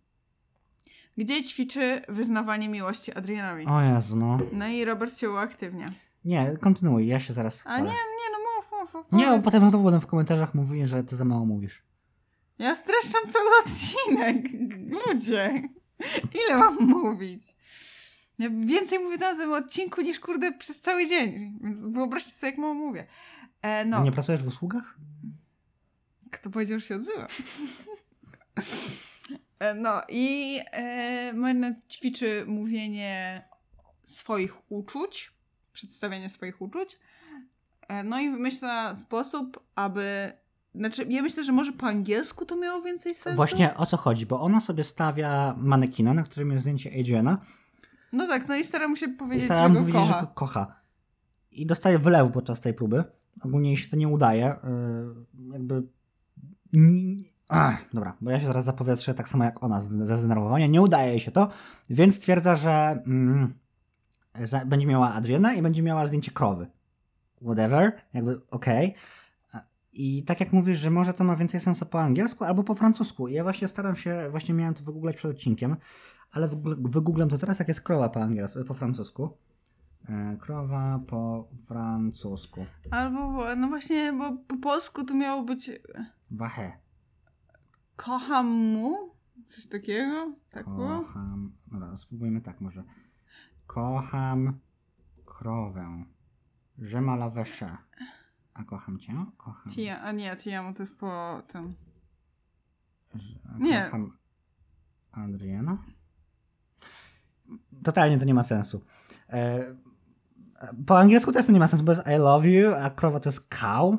[1.16, 3.66] gdzie ćwiczy wyznawanie miłości Adrianowi.
[3.66, 4.38] O Jezu, no.
[4.52, 5.92] No i Robert się uaktywnia.
[6.24, 7.66] Nie, kontynuuj, ja się zaraz...
[7.66, 9.20] A nie, nie, no mów, mów, mów.
[9.20, 11.82] Nie, bo potem znowu będą w komentarzach mówili, że ty za mało mówisz.
[12.58, 14.46] Ja streszczam cały odcinek.
[15.06, 15.68] Ludzie,
[16.48, 17.42] ile mam mówić?
[18.38, 21.58] Ja więcej mówię na tym odcinku niż kurde przez cały dzień.
[21.60, 23.06] Więc wyobraźcie sobie, jak mało mówię.
[23.62, 24.96] E, no, Nie pracujesz w usługach?
[26.30, 27.26] kto powiedział, że się odzywa?
[29.58, 33.42] E, no i e, Marinette ćwiczy mówienie
[34.04, 35.32] swoich uczuć,
[35.72, 36.98] przedstawianie swoich uczuć.
[37.88, 40.32] E, no i wymyśla sposób, aby...
[40.76, 43.36] Znaczy, ja myślę, że może po angielsku to miało więcej sensu.
[43.36, 47.38] Właśnie o co chodzi, bo ona sobie stawia manekina, na którym jest zdjęcie Adriana
[48.12, 50.20] No tak, no i stara mu się i powiedzieć, stara że go powiedzieć, że kocha.
[50.20, 50.80] go kocha.
[51.52, 53.04] I dostaje wylewu podczas tej próby.
[53.42, 54.54] Ogólnie jej się to nie udaje.
[55.34, 55.82] Yy, jakby...
[57.48, 60.66] Ach, dobra, bo ja się zaraz zapowietrzę tak samo jak ona ze zdenerwowania.
[60.66, 61.48] Nie udaje jej się to,
[61.90, 63.54] więc stwierdza, że mm,
[64.66, 66.66] będzie miała Adriana i będzie miała zdjęcie krowy.
[67.42, 68.94] Whatever, jakby okej.
[69.98, 73.28] I tak jak mówisz, że może to ma więcej sensu po angielsku albo po francusku.
[73.28, 75.76] Ja właśnie staram się, właśnie miałem to wygooglać przed odcinkiem,
[76.32, 79.30] ale wygoogl- wygooglam to teraz, jak jest krowa po angielsku, po francusku.
[80.08, 82.66] E, krowa po francusku.
[82.90, 85.70] Albo, no właśnie, bo po polsku to miało być
[86.30, 86.72] Wahe.
[87.96, 88.94] kocham mu,
[89.46, 90.98] coś takiego, tak było?
[90.98, 91.52] Kocham.
[91.66, 92.84] Dobra, spróbujmy tak może.
[93.66, 94.58] Kocham
[95.24, 96.04] krowę.
[96.78, 97.76] Je ma la vache.
[98.58, 99.24] A kocham cię?
[99.36, 99.72] Kocham.
[99.72, 101.74] Tia, a nie, Tiamo to jest po tym.
[103.54, 103.84] A Nie.
[103.84, 104.18] Kocham
[105.12, 105.78] Adriana?
[107.84, 108.84] Totalnie to nie ma sensu.
[109.28, 109.74] E,
[110.86, 113.28] po angielsku też to nie ma sensu, bo jest I love you, a krowa to
[113.28, 113.94] jest cow,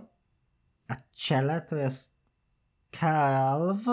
[0.87, 2.15] a ciele to jest
[2.91, 3.85] calves.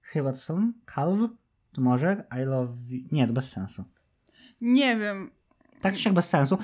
[0.00, 0.72] Chyba to są?
[0.94, 1.28] Calv?
[1.72, 2.24] To może?
[2.42, 3.08] I love you.
[3.12, 3.84] Nie, to bez sensu.
[4.60, 5.30] Nie wiem.
[5.80, 6.58] Tak siak bez sensu.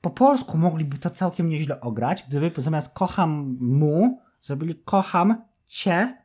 [0.00, 6.16] Po polsku mogliby to całkiem nieźle ograć, gdyby zamiast kocham mu, zrobili kocham cię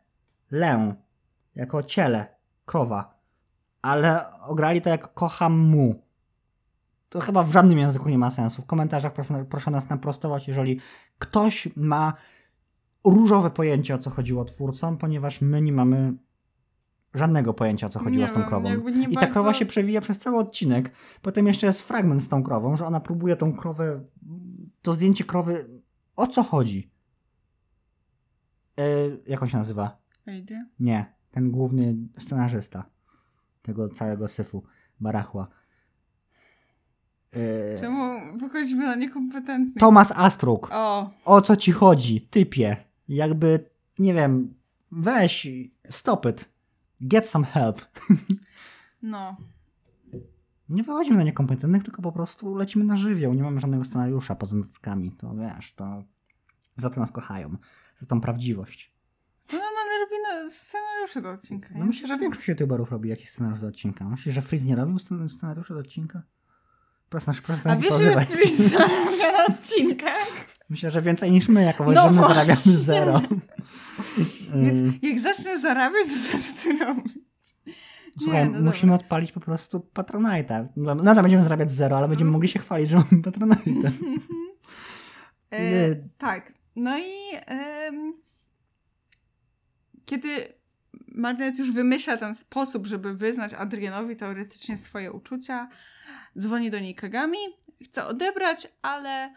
[0.51, 0.95] lę.
[1.55, 3.19] Jako ciele, krowa.
[3.81, 6.03] Ale ograli to jak kocham mu.
[7.09, 8.61] To chyba w żadnym języku nie ma sensu.
[8.61, 10.79] W komentarzach proszę, proszę nas naprostować, jeżeli
[11.19, 12.13] ktoś ma
[13.03, 16.13] różowe pojęcie, o co chodziło twórcom, ponieważ my nie mamy
[17.13, 18.69] żadnego pojęcia, o co chodziło Nie z tą krową.
[19.09, 20.91] I ta bardzo- krowa się przewija przez cały odcinek.
[21.21, 24.03] Potem jeszcze jest fragment z tą krową, że ona próbuje tą krowę,
[24.81, 25.81] to zdjęcie krowy,
[26.15, 26.91] o co chodzi?
[28.77, 29.97] Yy, jak on się nazywa?
[30.25, 30.65] Wejdzie.
[30.79, 32.89] Nie, ten główny scenarzysta
[33.61, 34.63] tego całego syfu,
[34.99, 35.47] barachła.
[37.35, 37.39] Yy,
[37.79, 39.79] Czemu wychodzimy na niekompetentnych?
[39.79, 40.69] Tomas Astruk.
[40.73, 42.77] O, O co ci chodzi, typie?
[43.07, 44.53] Jakby, nie wiem,
[44.91, 45.47] weź,
[45.89, 46.52] stop it.
[47.07, 47.81] Get some help.
[49.01, 49.37] no.
[50.69, 53.33] Nie wychodzimy na niekompetentnych, tylko po prostu lecimy na żywioł.
[53.33, 55.11] Nie mamy żadnego scenariusza poza notatkami.
[55.11, 56.03] To wiesz, to
[56.75, 57.57] za to nas kochają.
[57.95, 58.93] Za tą prawdziwość.
[59.47, 61.69] To normalnie robi na scenariusze do odcinka.
[61.75, 64.09] No myślę, że większość youtuberów robi jakiś scenariusz do odcinka.
[64.09, 66.23] Myślisz, że Frizz nie robił scen- scenariusza do odcinka?
[67.09, 68.25] Proszę, nasz proszę A wiesz, że.
[68.25, 70.52] Fritz zarabia na odcinkach?
[70.69, 73.21] Myślę, że więcej niż my, jako No że my zarabiamy zero.
[74.63, 77.13] Więc jak zacznę zarabiać, to zacznę robić.
[78.19, 79.05] Słuchaj, Nie, no musimy dobra.
[79.05, 80.67] odpalić po prostu Patronite'a.
[80.75, 83.91] No, Nadal będziemy zarabiać zero, ale będziemy mogli się chwalić, że mamy Patronite'a.
[85.55, 86.53] E, tak.
[86.75, 87.11] No i
[90.05, 90.53] kiedy
[91.07, 95.69] Margaret już wymyśla ten sposób, żeby wyznać Adrianowi teoretycznie swoje uczucia,
[96.39, 97.37] dzwoni do niej Kagami,
[97.85, 99.33] chce odebrać, ale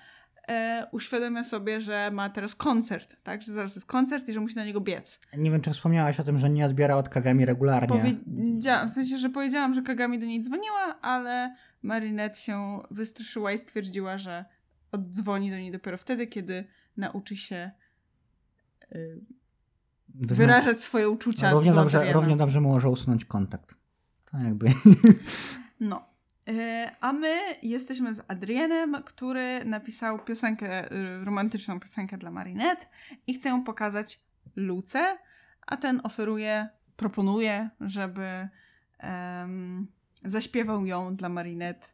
[0.50, 3.42] e, uświadamia sobie, że ma teraz koncert, tak?
[3.42, 5.20] Że zaraz jest koncert i że musi na niego biec.
[5.37, 7.88] Nie wiem, czy wspomniałaś o tym, że nie odbiera od Kagami regularnie.
[7.88, 13.59] Powiedziałam, w sensie, że powiedziałam, że Kagami do niej dzwoniła, ale Marinette się wystraszyła i
[13.59, 14.44] stwierdziła, że
[14.92, 16.64] oddzwoni do niej dopiero wtedy, kiedy
[16.96, 17.70] nauczy się
[18.94, 19.20] y,
[20.14, 22.20] wyrażać swoje uczucia równie, do dobrze, Adriana.
[22.20, 23.74] równie dobrze może usunąć kontakt.
[24.30, 24.66] To jakby.
[25.80, 26.15] No.
[26.48, 32.87] E, A my jesteśmy z Adrianem, który napisał piosenkę, y, romantyczną piosenkę dla Marinette
[33.26, 34.20] i chce ją pokazać
[34.56, 35.18] Luce,
[35.66, 38.48] a ten oferuje, proponuje, żeby
[38.98, 39.87] em,
[40.24, 41.88] zaśpiewał ją dla Marinette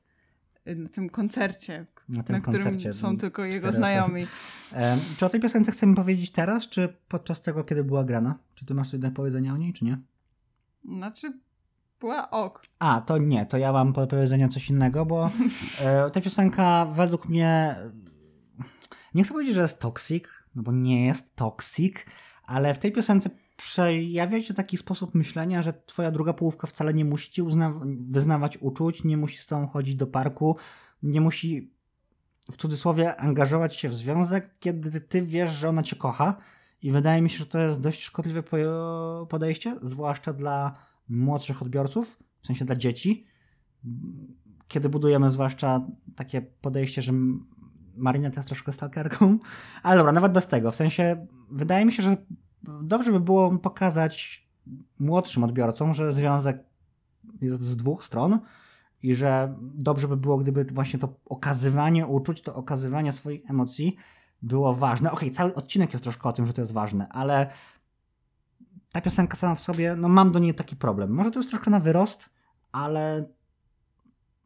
[0.69, 4.27] y, na tym koncercie, Na na, tym którym koncercie są tylko jego znajomi.
[4.73, 8.39] E, czy o tej piosence chcemy powiedzieć teraz, czy podczas tego, kiedy była grana?
[8.55, 9.99] Czy ty masz coś do powiedzenia o niej, czy nie?
[10.85, 11.33] Znaczy,
[12.03, 12.63] była ok.
[12.79, 15.31] A, to nie, to ja mam do powiedzenia coś innego, bo
[15.85, 17.77] e, ta piosenka według mnie.
[19.15, 21.95] Nie chcę powiedzieć, że jest toxic, no bo nie jest toxic,
[22.47, 27.05] ale w tej piosence przejawia się taki sposób myślenia, że twoja druga połówka wcale nie
[27.05, 27.43] musi ci
[28.01, 30.57] wyznawać uczuć, nie musi z tobą chodzić do parku,
[31.03, 31.75] nie musi
[32.53, 36.37] w cudzysłowie angażować się w związek, kiedy ty wiesz, że ona cię kocha.
[36.83, 40.73] I wydaje mi się, że to jest dość szkodliwe po- podejście, zwłaszcza dla
[41.13, 43.27] młodszych odbiorców, w sensie dla dzieci,
[44.69, 45.81] kiedy budujemy zwłaszcza
[46.17, 47.13] takie podejście, że
[47.97, 49.39] Marinette jest troszkę stalkerką,
[49.83, 50.71] ale dobra, nawet bez tego.
[50.71, 52.17] W sensie, wydaje mi się, że
[52.83, 54.43] dobrze by było pokazać
[54.99, 56.65] młodszym odbiorcom, że związek
[57.41, 58.41] jest z dwóch stron
[59.03, 63.97] i że dobrze by było, gdyby właśnie to okazywanie uczuć, to okazywanie swoich emocji
[64.43, 65.13] było ważne.
[65.13, 67.51] Okej, okay, cały odcinek jest troszkę o tym, że to jest ważne, ale
[68.93, 71.11] ta piosenka sama w sobie, no mam do niej taki problem.
[71.11, 72.31] Może to jest troszkę na wyrost,
[72.73, 73.25] ale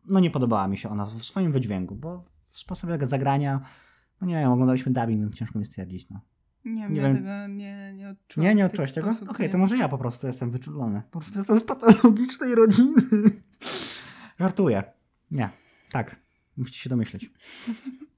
[0.05, 3.61] no nie podobała mi się ona w swoim wydźwięku, bo w sposobie zagrania,
[4.21, 6.21] no nie wiem, oglądaliśmy dubbing, więc ciężko mi stwierdzić, no.
[6.65, 8.49] Nie, nie wiem, tego nie, nie odczułam.
[8.49, 9.11] Nie, nie odczułaś tego?
[9.11, 11.03] Okej, okay, to może ja po prostu jestem wyczulony.
[11.11, 13.03] Po prostu jestem z patologicznej rodziny.
[14.41, 14.83] Żartuję.
[15.31, 15.51] Nie.
[15.93, 16.17] Tak.
[16.57, 17.31] Musicie się domyśleć.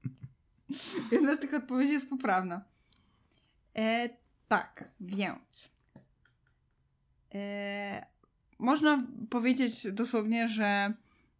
[1.11, 2.61] Jedna z tych odpowiedzi jest poprawna.
[3.75, 4.09] E,
[4.47, 5.78] tak, więc.
[7.35, 8.05] E,
[8.59, 10.93] można powiedzieć dosłownie, że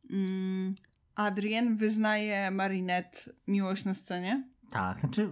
[0.10, 0.76] mm,
[1.16, 4.44] Adrien wyznaje Marinette miłość na scenie.
[4.72, 5.30] Tak, znaczy.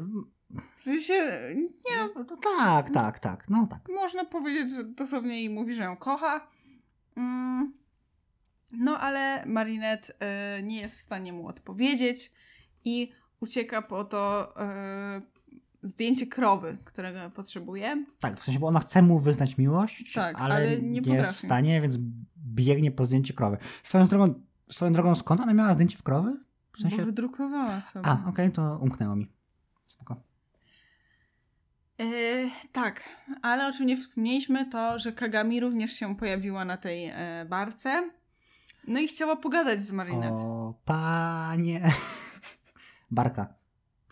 [0.78, 1.14] W sensie,
[1.56, 3.90] nie no, no, tak, tak, tak, no tak.
[3.90, 6.48] Można powiedzieć, że dosłownie jej mówi, że ją kocha.
[7.16, 7.74] Mm,
[8.72, 10.14] no ale Marinette
[10.60, 12.32] y, nie jest w stanie mu odpowiedzieć
[12.86, 14.54] i ucieka po to
[15.18, 15.37] y,
[15.88, 18.06] zdjęcie krowy, którego potrzebuje.
[18.20, 21.32] Tak, w sensie, bo ona chce mu wyznać miłość, tak, ale, ale nie, nie jest
[21.32, 21.98] w stanie, więc
[22.38, 23.58] biegnie po zdjęcie krowy.
[23.84, 24.34] Swoją drogą,
[24.70, 26.38] swoją drogą skąd ona miała zdjęcie w krowy?
[26.74, 26.98] W sensie...
[26.98, 28.06] Bo wydrukowała sobie.
[28.06, 29.28] A, okej, okay, to umknęło mi.
[29.86, 30.16] Spoko.
[32.00, 33.04] Yy, tak,
[33.42, 38.10] tak, o czym nie wspomnieliśmy, to, że Kagami również się pojawiła na tej e, barce.
[38.88, 40.42] No i chciała pogadać z Marinette.
[40.42, 41.82] O, panie.
[43.12, 43.57] Barka.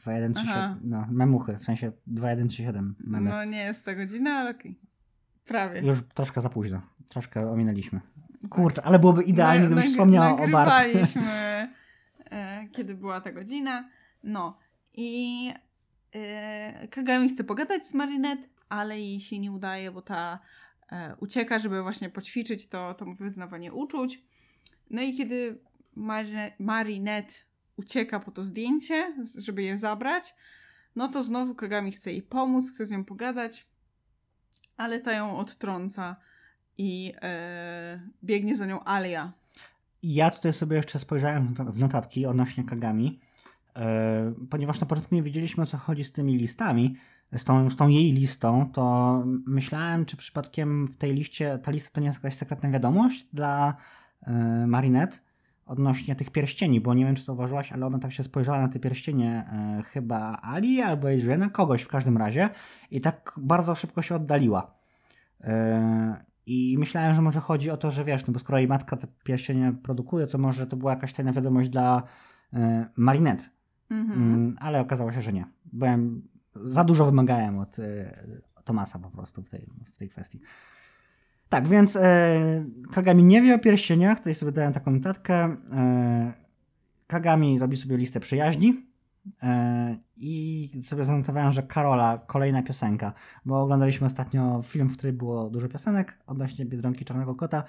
[0.06, 0.80] 2137.
[0.84, 3.30] No, memuchy, w sensie 2137 memy.
[3.30, 4.80] No nie jest ta godzina, ale okej.
[5.46, 5.82] Prawie.
[5.82, 6.82] Już troszkę za późno.
[7.10, 8.02] Troszkę ominęliśmy.
[8.50, 10.90] Kurczę, ale byłoby idealnie, gdybyś wspomniała o barce.
[12.32, 13.90] e, kiedy była ta godzina.
[14.24, 14.58] No.
[14.94, 15.52] I
[16.16, 20.40] e, Kagami chce pogadać z Marinette, ale jej się nie udaje, bo ta
[20.92, 24.24] e, ucieka, żeby właśnie poćwiczyć to, to wyznawanie uczuć.
[24.90, 25.60] No i kiedy
[26.60, 27.34] Marinette
[27.78, 30.34] ucieka po to zdjęcie, żeby je zabrać,
[30.96, 33.68] no to znowu Kagami chce jej pomóc, chce z nią pogadać,
[34.78, 36.16] ale ta ją odtrąca
[36.78, 39.34] i e, biegnie za nią Alia.
[40.04, 43.20] Ja tutaj sobie jeszcze spojrzałem w notatki odnośnie Kagami,
[43.76, 46.96] e, ponieważ na początku nie wiedzieliśmy o co chodzi z tymi listami,
[47.38, 51.92] z tą, z tą jej listą, to myślałem, czy przypadkiem w tej liście, ta lista
[51.94, 53.76] to nie jest jakaś sekretna wiadomość dla
[54.22, 54.34] e,
[54.68, 55.18] Marinette,
[55.66, 58.80] odnośnie tych pierścieni, bo nie wiem, czy zauważyłaś, ale ona tak się spojrzała na te
[58.80, 62.50] pierścienie e, chyba Ali albo Adriana, kogoś w każdym razie
[62.92, 64.76] i tak bardzo szybko się oddaliła.
[65.42, 68.98] E, I myślałem, że może chodzi o to, że wiesz, no bo skoro jej matka
[68.98, 72.04] te pierścienie produkuje, to może to była jakaś tajna wiadomość dla
[72.54, 73.44] e, Marinette.
[73.90, 74.24] Mhm.
[74.24, 75.46] Mm, ale okazało się, że nie.
[75.66, 78.12] Byłem, za dużo wymagałem od e,
[78.64, 80.42] Tomasa po prostu w tej, w tej kwestii.
[81.50, 85.58] Tak, więc e, Kagami nie wie o pierścieniach, tutaj sobie dałem taką notatkę.
[85.72, 86.34] E,
[87.08, 88.86] Kagami robi sobie listę przyjaźni
[89.44, 93.14] e, i sobie zanotowałem, że Karola, kolejna piosenka,
[93.46, 97.64] bo oglądaliśmy ostatnio film, w którym było dużo piosenek odnośnie Biedronki Czarnego Kota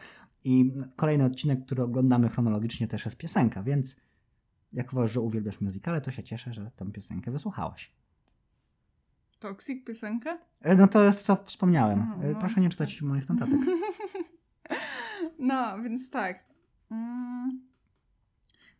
[0.44, 3.96] i kolejny odcinek, który oglądamy chronologicznie też jest piosenka, więc
[4.72, 7.92] jak uważasz, że uwielbiasz muzykale, to się cieszę, że tę piosenkę wysłuchałaś.
[9.38, 10.38] Toxic piosenka?
[10.60, 12.00] E, no to jest co wspomniałem.
[12.22, 12.40] E, no.
[12.40, 13.60] Proszę nie czytać moich notatek.
[15.38, 16.44] no, więc tak.
[16.90, 17.66] Mm.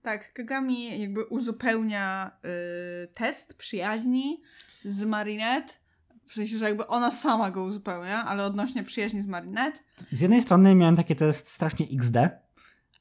[0.02, 2.30] Tak, Kagami jakby uzupełnia
[3.04, 4.42] y, test przyjaźni
[4.84, 5.72] z Marinette.
[6.26, 9.80] W sensie, że jakby ona sama go uzupełnia, ale odnośnie przyjaźni z Marinette.
[10.12, 12.16] Z jednej strony miałem takie test strasznie XD,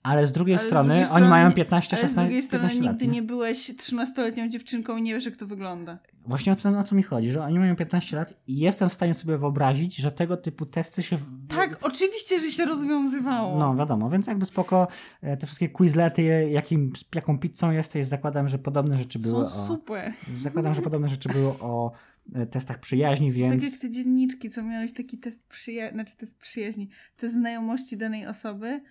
[0.05, 2.43] ale z drugiej, ale strony, z drugiej strony oni mają 15, 16 Ale z drugiej
[2.43, 3.07] strony nigdy lat, nie?
[3.07, 5.99] nie byłeś 13-letnią dziewczynką i nie wiesz, jak to wygląda.
[6.27, 8.93] Właśnie o co, o co mi chodzi, że oni mają 15 lat i jestem w
[8.93, 11.17] stanie sobie wyobrazić, że tego typu testy się...
[11.47, 13.59] Tak, oczywiście, że się rozwiązywało.
[13.59, 14.87] No, wiadomo, więc jakby spoko,
[15.21, 19.67] e, te wszystkie quizlety, jakim, jaką pizzą jesteś, zakładam, że podobne rzeczy były Są o...
[19.67, 20.13] super.
[20.41, 21.91] Zakładam, że podobne rzeczy były o
[22.35, 23.53] e, testach przyjaźni, więc...
[23.53, 28.27] Tak jak te dzienniczki, co miałeś taki test przyjaźni, znaczy test przyjaźni, te znajomości danej
[28.27, 28.81] osoby,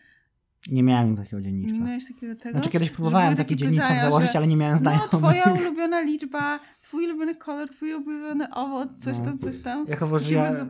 [0.70, 1.72] nie miałem takiego dzienniczka.
[1.72, 2.50] Nie miałeś takiego tego?
[2.50, 5.12] Znaczy kiedyś próbowałem taki dzienniczek założyć, że, ale nie miałem znajomych.
[5.12, 9.24] No, twoja ulubiona liczba, twój ulubiony kolor, twój ulubiony owoc, coś no.
[9.24, 9.86] tam, coś tam.
[9.88, 10.64] Jako, że ja, ja,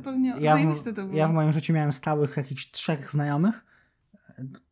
[0.74, 1.16] w, to było.
[1.16, 3.64] ja w moim życiu miałem stałych jakichś trzech znajomych,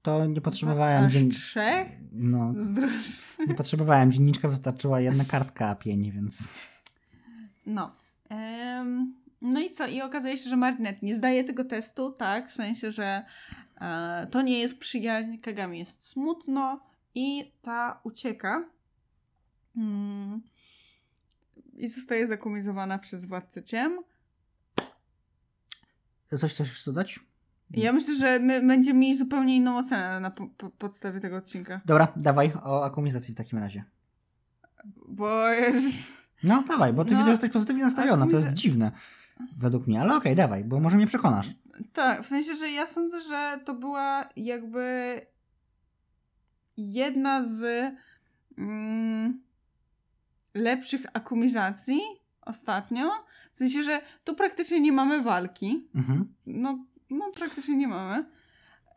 [0.03, 1.05] to nie potrzebowałem...
[1.05, 1.31] Aż dzien...
[1.31, 1.89] trzech?
[2.13, 2.55] No.
[3.49, 6.55] Nie potrzebowałem dzienniczka, wystarczyła jedna kartka A5, więc...
[7.67, 7.91] No.
[8.31, 9.87] Um, no i co?
[9.87, 12.51] I okazuje się, że Marnet nie zdaje tego testu, tak?
[12.51, 13.25] W sensie, że
[14.31, 16.81] to nie jest przyjaźń, Kagami jest smutno
[17.15, 18.65] i ta ucieka.
[19.75, 20.43] Hmm.
[21.75, 23.99] i zostaje zakumizowana przez władcę ciem.
[26.39, 27.21] Coś chcesz dodać?
[27.71, 31.81] Ja myślę, że my będziemy mieli zupełnie inną ocenę na po, po, podstawie tego odcinka.
[31.85, 33.85] Dobra, dawaj o akumizacji w takim razie.
[35.09, 35.41] Bo
[36.43, 38.93] No, dawaj, bo ty No, widzę, że jesteś pozytywnie nastawiona, to jest akumiza- dziwne
[39.57, 41.51] według mnie, ale okej, dawaj, bo może mnie przekonasz.
[41.93, 45.21] tak, w sensie, że ja sądzę, że to była jakby
[46.77, 47.93] jedna z
[48.59, 49.43] mm,
[50.55, 52.01] lepszych akumizacji
[52.41, 53.11] ostatnio.
[53.55, 55.89] W sensie, że tu praktycznie nie mamy walki.
[55.95, 56.35] Mhm.
[56.47, 56.79] No,
[57.11, 58.25] no praktycznie nie mamy.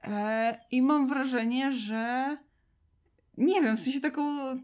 [0.04, 2.38] E, I mam wrażenie, że
[3.38, 4.22] nie wiem, w sensie taką,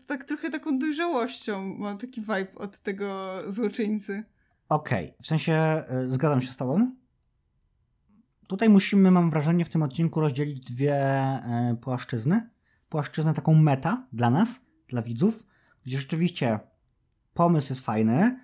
[0.07, 4.23] tak trochę taką dojrzałością mam taki vibe od tego złoczyńcy.
[4.71, 6.95] Okej, w sensie y, zgadzam się z tobą.
[8.47, 10.95] Tutaj musimy, mam wrażenie, w tym odcinku rozdzielić dwie
[11.71, 12.49] y, płaszczyzny.
[12.89, 15.43] Płaszczyznę taką meta dla nas, dla widzów,
[15.85, 16.59] gdzie rzeczywiście
[17.33, 18.39] pomysł jest fajny,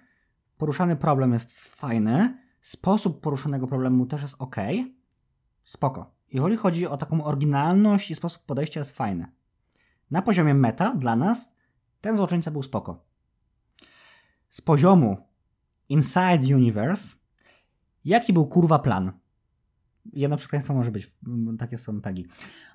[0.57, 4.55] poruszany problem jest fajny, sposób poruszanego problemu też jest ok.
[5.63, 6.15] Spoko.
[6.31, 9.31] Jeżeli chodzi o taką oryginalność i sposób podejścia jest fajny.
[10.11, 11.55] Na poziomie meta dla nas
[12.01, 13.05] ten złoczyńca był spoko.
[14.49, 15.26] Z poziomu
[15.89, 17.15] Inside Universe.
[18.05, 19.11] Jaki był kurwa plan?
[20.13, 21.15] Jedno przekleństwo może być,
[21.59, 22.25] takie są pegi.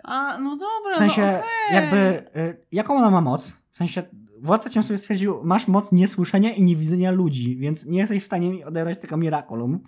[0.04, 1.42] A, no dobra, W sensie, no okej.
[1.82, 3.62] jakby, y, jaką ona ma moc?
[3.70, 4.02] W sensie,
[4.42, 8.50] władca cię sobie stwierdził, masz moc niesłyszenia i niewidzenia ludzi, więc nie jesteś w stanie
[8.50, 9.80] mi odebrać tego miraculum,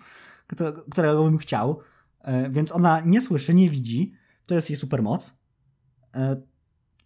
[0.46, 1.80] które- którego bym chciał.
[2.46, 4.12] Y, Więc ona nie słyszy, nie widzi.
[4.46, 5.38] To jest jej supermoc.
[6.16, 6.18] Y,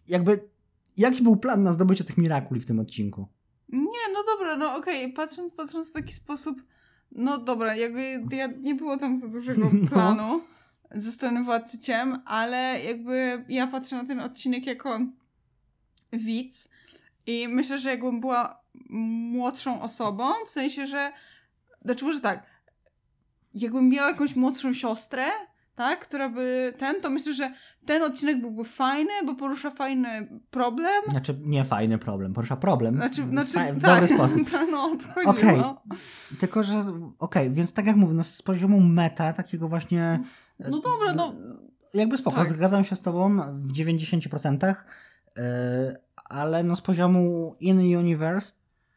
[0.07, 0.49] Jakby,
[0.97, 3.27] jaki był plan na zdobycie tych mirakuli w tym odcinku?
[3.69, 6.63] Nie, no dobra, no okej, patrząc, patrząc w taki sposób,
[7.11, 9.89] no dobra, jakby ja, nie było tam za dużego No.
[9.89, 10.41] planu
[10.91, 14.99] ze strony Władcy Ciem, ale jakby ja patrzę na ten odcinek jako
[16.13, 16.69] widz
[17.27, 21.11] i myślę, że jakbym była młodszą osobą, w sensie, że
[21.85, 22.43] znaczy może tak,
[23.53, 25.25] jakbym miała jakąś młodszą siostrę,
[25.79, 27.53] tak, która by ten, to myślę, że
[27.85, 32.95] ten odcinek byłby fajny, bo porusza fajny problem, Znaczy, nie fajny problem, porusza problem.
[32.95, 34.49] znaczy, w, znaczy w tak, dobry sposób.
[34.71, 35.57] No, o to chodzi, Okej.
[35.57, 35.81] no.
[36.39, 36.73] Tylko, że
[37.19, 40.19] okej, więc tak jak mówię, no z poziomu meta, takiego właśnie
[40.59, 41.35] No dobra, no.
[41.93, 42.49] jakby spoko, Tak.
[42.49, 44.75] zgadzam się z tobą w 90%,
[45.37, 45.43] yy,
[46.15, 48.53] ale no z poziomu In Universe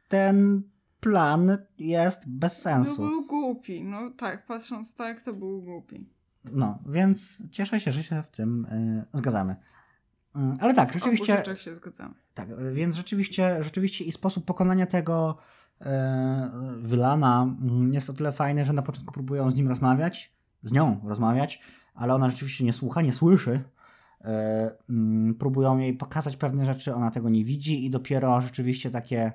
[0.08, 0.62] ten
[1.00, 3.02] plan jest bez To sensu.
[3.08, 3.82] był głupi.
[3.84, 6.08] No tak, patrząc tak, to był głupi.
[6.52, 8.66] No, więc cieszę się, że się w tym
[9.12, 9.56] yy, zgadzamy.
[10.36, 12.14] Mm, Ale tak, W rzeczywiście, rzeczach się zgadzamy.
[12.34, 15.36] tak, więc rzeczywiście, rzeczywiście i sposób pokonania tego
[15.80, 20.72] e, wylana mm, jest o tyle fajny, że na początku próbują z nim rozmawiać, z
[20.72, 21.62] nią rozmawiać,
[21.94, 23.64] ale ona rzeczywiście nie słucha, nie słyszy.
[24.20, 29.32] E, mm, próbują jej pokazać pewne rzeczy, ona tego nie widzi i dopiero rzeczywiście takie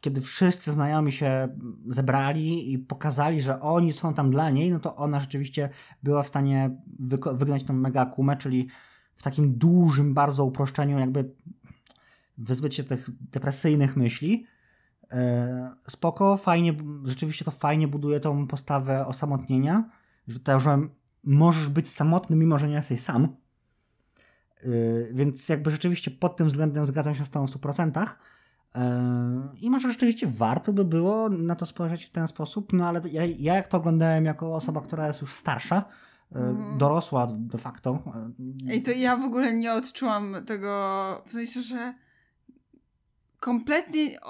[0.00, 1.48] kiedy wszyscy znajomi się
[1.88, 5.68] zebrali i pokazali, że oni są tam dla niej, no to ona rzeczywiście
[6.02, 6.76] była w stanie
[7.32, 8.68] wygnać tą mega akumę, czyli
[9.14, 11.34] w takim dużym bardzo uproszczeniu jakby
[12.38, 14.46] wyzbyć się tych depresyjnych myśli.
[15.10, 19.90] E, Spoko, fajnie, rzeczywiście to fajnie buduje tą postawę osamotnienia,
[20.28, 20.78] że to, że
[21.24, 23.36] możesz być samotny, mimo że nie jesteś sam.
[24.62, 24.68] E,
[25.12, 28.06] Więc jakby rzeczywiście pod tym względem zgadzam się z tą w 100%.
[28.74, 33.00] E, I może rzeczywiście warto by było na to spojrzeć w ten sposób, no ale
[33.12, 35.84] ja, ja jak to oglądałem jako osoba, która jest już starsza,
[36.34, 41.60] e, dorosła de facto, e, Ej, to ja w ogóle nie odczułam tego, w sensie,
[41.60, 41.94] że
[43.40, 44.20] kompletnie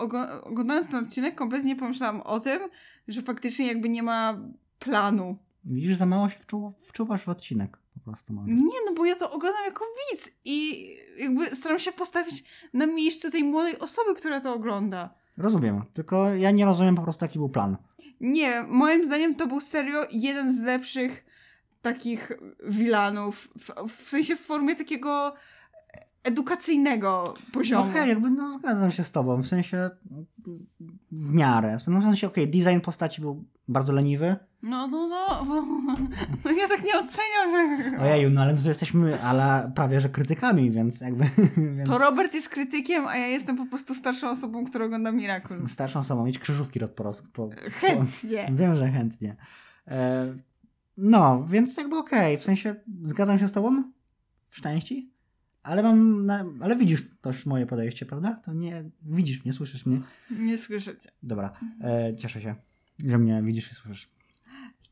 [0.42, 2.60] oglądając ten odcinek, kompletnie nie pomyślałam o tym,
[3.08, 4.38] że faktycznie jakby nie ma
[4.78, 5.36] planu.
[5.64, 8.52] Widzisz, za mało się wczu, wczuwasz w odcinek po prostu może.
[8.52, 10.86] Nie, no bo ja to oglądam jako widz i
[11.18, 15.14] jakby staram się postawić na miejscu tej młodej osoby, która to ogląda.
[15.36, 17.76] Rozumiem, tylko ja nie rozumiem po prostu jaki był plan.
[18.20, 21.24] Nie, moim zdaniem to był serio jeden z lepszych
[21.82, 22.32] takich
[22.64, 25.34] wilanów, w, w sensie w formie takiego
[26.24, 27.90] edukacyjnego poziomu.
[27.90, 29.90] Okej, jakby no zgadzam się z tobą, w sensie
[31.12, 31.78] w miarę.
[31.78, 34.36] W sensie, okej, design postaci był bardzo leniwy.
[34.62, 35.62] No, no, no, bo,
[36.44, 37.78] no ja tak nie oceniam.
[37.82, 38.02] tego.
[38.02, 41.24] Ojeju, no ale tu jesteśmy ale prawie że krytykami, więc jakby
[41.76, 45.68] więc To Robert jest krytykiem, a ja jestem po prostu starszą osobą, która ogląda Miracle.
[45.68, 47.04] starszą osobą mieć krzyżówki rok po.
[47.04, 48.48] Po, po, Chętnie.
[48.58, 49.36] wiem, że chętnie.
[49.88, 50.26] E,
[50.96, 53.82] no, więc jakby okej, w sensie zgadzam się z tobą
[54.48, 55.09] w szczęści,
[55.62, 58.34] ale mam, na, ale widzisz też moje podejście, prawda?
[58.34, 60.00] To nie, widzisz mnie, słyszysz mnie.
[60.30, 61.10] Nie słyszycie.
[61.22, 62.54] Dobra, e, cieszę się,
[63.04, 64.08] że mnie widzisz i słyszysz.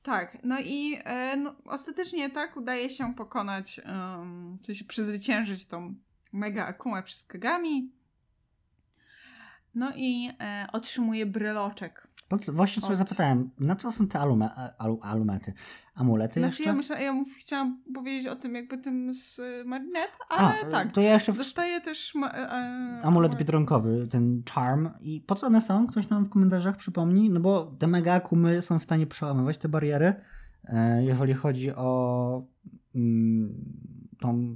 [0.02, 5.94] Tak, no i e, no, ostatecznie tak udaje się pokonać, um, sensie przezwyciężyć tą
[6.32, 7.92] mega akumę przez Kagami.
[9.74, 12.08] No i e, otrzymuje bryloczek.
[12.52, 15.52] Właśnie sobie Od- zapytałem, na co są te alume, alu, alumety?
[15.94, 16.64] Amulety Znaczy jeszcze?
[16.64, 20.92] ja, myślę, ja chciałam powiedzieć o tym jakby tym z y, Marinette, A, ale tak.
[20.92, 21.36] to ja jeszcze w...
[21.36, 24.88] Dostaje też ma, e, e, amulet biedronkowy, ten charm.
[25.00, 25.86] I po co one są?
[25.86, 27.30] Ktoś nam w komentarzach przypomni?
[27.30, 30.14] No bo te mega akumy są w stanie przełamywać te bariery,
[30.64, 32.42] e, jeżeli chodzi o
[32.94, 33.54] mm,
[34.20, 34.54] tą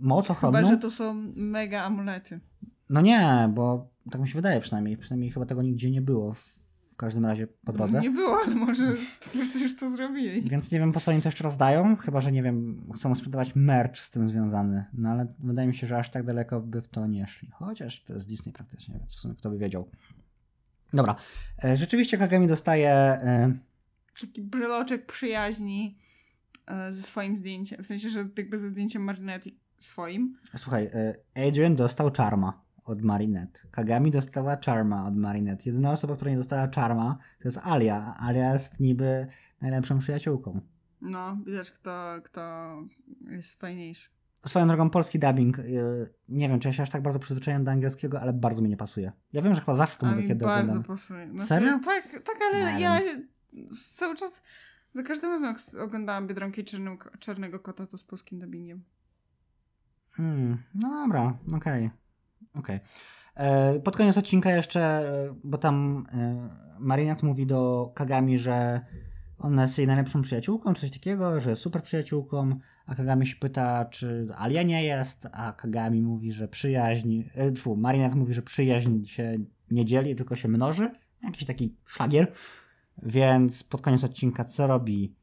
[0.00, 0.58] moc ochronną.
[0.58, 2.40] Chyba, że to są mega amulety.
[2.88, 4.96] No nie, bo tak mi się wydaje przynajmniej.
[4.96, 6.69] Przynajmniej chyba tego nigdzie nie było w
[7.00, 8.00] każdym razie po drodze.
[8.00, 10.42] Nie było, ale może twórcy już to zrobili.
[10.42, 13.54] Więc nie wiem, po co oni to jeszcze rozdają, chyba, że nie wiem, chcą sprzedawać
[13.54, 14.84] merch z tym związany.
[14.92, 17.50] No ale wydaje mi się, że aż tak daleko by w to nie szli.
[17.52, 19.90] Chociaż to jest Disney praktycznie, więc w sumie kto by wiedział.
[20.92, 21.16] Dobra.
[21.64, 22.90] E, Rzeczywiście Kagami dostaje...
[22.90, 23.52] e,
[24.20, 25.98] Taki bryloczek przyjaźni
[26.66, 27.82] e, ze swoim zdjęciem.
[27.82, 30.38] W sensie, że jakby ze zdjęciem Marinette swoim.
[30.56, 30.90] Słuchaj,
[31.48, 33.60] Adrian dostał Charma od Marinette.
[33.70, 35.62] Kagami dostała Charma od Marinette.
[35.70, 38.16] Jedyna osoba, która nie dostała Charma, to jest Alia.
[38.20, 39.26] Alia jest niby
[39.60, 40.60] najlepszą przyjaciółką.
[41.00, 42.40] No, widać kto, kto
[43.30, 44.10] jest fajniejszy.
[44.46, 45.62] Swoją drogą polski dubbing, e,
[46.28, 48.76] nie wiem, czy ja się aż tak bardzo przyzwyczaiłem do angielskiego, ale bardzo mi nie
[48.76, 49.12] pasuje.
[49.32, 50.96] Ja wiem, że chyba zawsze to A mówię, kiedy bardzo oglądam.
[50.96, 51.28] pasuje.
[51.30, 51.78] Znaczy, Serio?
[51.84, 53.00] Tak, tak, ale Nie ja
[53.70, 54.42] z- cały czas,
[54.92, 58.84] za każdym razem jak oglądałam Biedronki Czarnym, Czarnego Kota, to z polskim dubbingiem.
[60.10, 61.90] Hmm, no dobra, okej.
[62.54, 62.80] Okej.
[63.34, 66.48] E, Pod koniec odcinka jeszcze, e, bo tam e,
[66.78, 68.80] Marinette mówi do Kagami, że
[69.38, 73.84] ona jest jej najlepszą przyjaciółką, czy coś takiego, że super przyjaciółką, a Kagami się pyta,
[73.84, 79.04] czy Alia nie jest, a Kagami mówi, że przyjaźń, e, tfu, Marinette mówi, że przyjaźń
[79.04, 79.38] się
[79.70, 80.90] nie dzieli, tylko się mnoży.
[81.22, 82.32] Jakiś taki szlagier.
[83.02, 85.14] Więc pod koniec odcinka co robi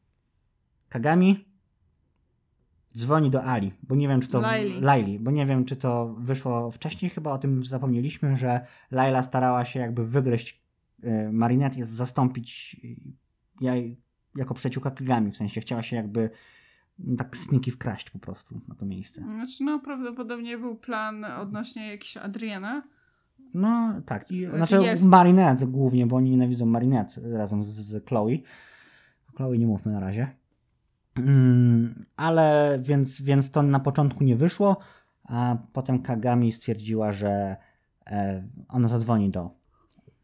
[0.89, 1.45] Kagami?
[2.97, 4.39] Dzwoni do Ali, bo nie wiem, czy to.
[4.39, 4.81] Laili.
[4.81, 9.65] Laili, bo nie wiem, czy to wyszło wcześniej, chyba o tym zapomnieliśmy, że Laila starała
[9.65, 10.61] się jakby wygryźć
[11.03, 14.01] y, Marinette, zastąpić y, jej
[14.35, 16.29] jako przyjaciółka Kagami, w sensie chciała się jakby
[16.99, 19.21] mm, tak sniki wkraść po prostu na to miejsce.
[19.21, 22.83] Znaczy, no prawdopodobnie był plan odnośnie jakiś Adriana.
[23.53, 28.05] No tak, i, Znaczy znaczy jest- Marinette głównie, bo oni nienawidzą Marinette razem z, z
[28.05, 28.37] Chloe.
[29.35, 30.27] Chloe nie mówmy na razie.
[31.17, 34.77] Mm, ale więc, więc to na początku nie wyszło,
[35.23, 37.55] a potem Kagami stwierdziła, że
[38.07, 39.51] e, ona zadzwoni do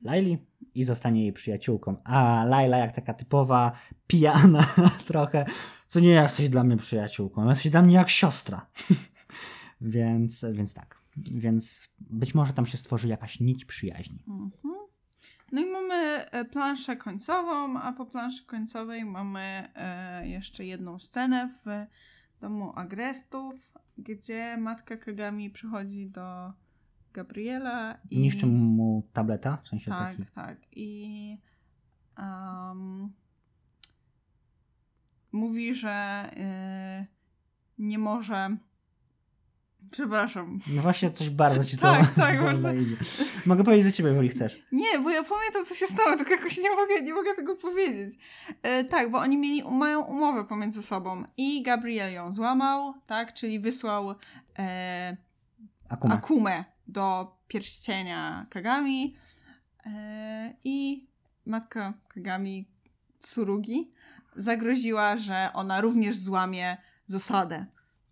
[0.03, 0.37] Laili
[0.75, 1.95] i zostanie jej przyjaciółką.
[2.03, 3.71] A Laila jak taka typowa
[4.07, 4.67] pijana
[5.07, 5.45] trochę,
[5.87, 8.67] co nie jesteś dla mnie przyjaciółką, jesteś dla mnie jak siostra.
[9.81, 11.03] więc, więc tak.
[11.17, 14.23] Więc być może tam się stworzy jakaś nić przyjaźni.
[15.53, 21.49] No i mamy e, planszę końcową, a po planszy końcowej mamy e, jeszcze jedną scenę
[21.49, 21.65] w
[22.41, 26.53] domu Agrestów, gdzie matka Kagami przychodzi do
[27.13, 28.19] Gabriela i...
[28.19, 30.31] Niszczy mu tableta, w sensie Tak, taki.
[30.31, 30.57] tak.
[30.71, 31.37] I
[32.17, 33.13] um,
[35.31, 37.07] mówi, że y,
[37.77, 38.57] nie może.
[39.93, 40.59] Przepraszam.
[40.75, 42.73] No właśnie coś bardzo ci to Tak, tak, bardzo.
[42.73, 42.95] idzie.
[43.45, 44.63] Mogę powiedzieć za ciebie, jeżeli chcesz.
[44.71, 48.19] Nie, bo ja pamiętam, co się stało, tylko jakoś nie mogę, nie mogę tego powiedzieć.
[48.63, 53.59] E, tak, bo oni mieli, mają umowę pomiędzy sobą i Gabriel ją złamał, tak, czyli
[53.59, 54.15] wysłał
[54.59, 55.17] e,
[55.89, 56.13] Akuma.
[56.15, 59.15] Akumę do pierścienia Kagami
[59.85, 61.07] e, i
[61.45, 62.67] matka Kagami
[63.19, 63.91] Tsurugi
[64.35, 67.65] zagroziła, że ona również złamie zasadę,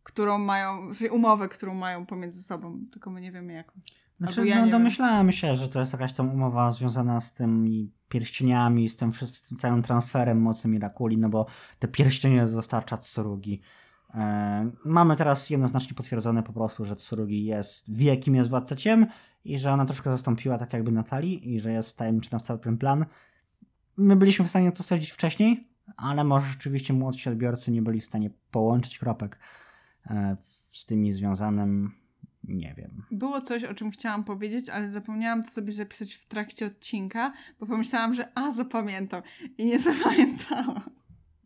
[0.04, 3.80] którą mają, w sensie umowę, którą mają pomiędzy sobą, tylko my nie wiemy jaką.
[4.18, 4.80] Znaczy, ja no nie wiem.
[4.80, 9.58] domyślałem się, że to jest jakaś tam umowa związana z tymi pierścieniami, z tym wszystkim,
[9.58, 11.46] całym transferem mocy Mirakuli, no bo
[11.80, 13.62] te pierścienie dostarcza Tsurugi.
[14.14, 19.08] E, mamy teraz jednoznacznie potwierdzone po prostu, że Tsurugi jest, wie kim jest Władca Ciem
[19.46, 22.78] i że ona troszkę zastąpiła tak jakby Natalii i że jest wtajemniczona w cały ten
[22.78, 23.06] plan.
[23.98, 28.06] My byliśmy w stanie to stwierdzić wcześniej, ale może rzeczywiście młodsi odbiorcy nie byli w
[28.06, 29.40] stanie połączyć kropek
[30.72, 31.92] z tymi związanym,
[32.44, 33.04] nie wiem.
[33.12, 37.66] Było coś, o czym chciałam powiedzieć, ale zapomniałam to sobie zapisać w trakcie odcinka, bo
[37.66, 39.22] pomyślałam, że a, zapamiętam.
[39.58, 40.82] I nie zapamiętałam.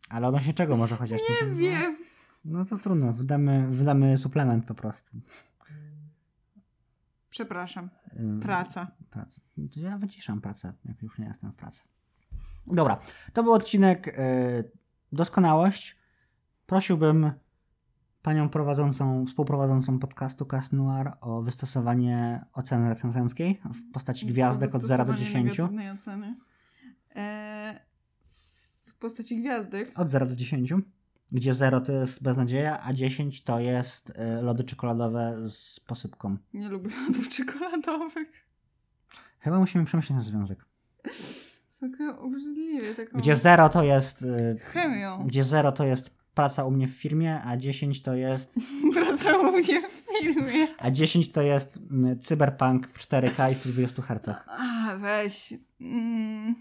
[0.08, 1.20] Ale odnośnie czego może chociaż?
[1.42, 1.96] Nie wiem.
[2.44, 5.20] No to trudno, wydamy, wydamy suplement po prostu.
[7.30, 7.90] Przepraszam.
[8.42, 8.86] Praca.
[9.10, 9.40] Praca.
[9.76, 11.84] Ja wyciszam pracę, jak już nie jestem w pracy.
[12.66, 12.98] Dobra,
[13.32, 14.70] to był odcinek y,
[15.12, 15.96] Doskonałość.
[16.66, 17.30] Prosiłbym
[18.26, 25.04] panią prowadzącą, współprowadzącą podcastu Cast Noir o wystosowanie oceny recenzenckiej w postaci gwiazdek od 0
[25.04, 25.58] do Wystosowanie 10.
[25.58, 26.36] negatywnej oceny.
[27.16, 27.80] E,
[28.86, 29.98] w postaci gwiazdek.
[29.98, 30.74] Od 0 do 10,
[31.32, 36.36] gdzie 0 to jest beznadzieja, a 10 to jest y, lody czekoladowe z posypką.
[36.54, 38.46] Nie lubię lodów czekoladowych.
[39.38, 40.64] Chyba musimy przemyśleć nasz związek.
[41.80, 44.22] Taka obrzydliwie, taką Gdzie zero to jest...
[44.22, 45.24] y, chemią.
[45.26, 48.58] Gdzie zero to jest praca u mnie w firmie, a 10 to jest...
[48.94, 50.66] Wracało mnie w firmie.
[50.78, 54.28] A 10 to jest mm, cyberpunk w 4K i 120 Hz.
[54.46, 55.54] A, weź.
[55.80, 56.54] Mm.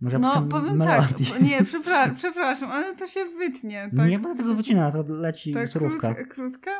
[0.00, 1.26] Może No, powiem melodię.
[1.26, 1.40] tak.
[1.40, 3.90] Nie, przepra- przepraszam, ale to się wytnie.
[3.96, 4.10] Tak?
[4.10, 6.14] Nie będę tego wycinał, to leci Tak, surówka.
[6.14, 6.34] krótka.
[6.34, 6.70] krótka?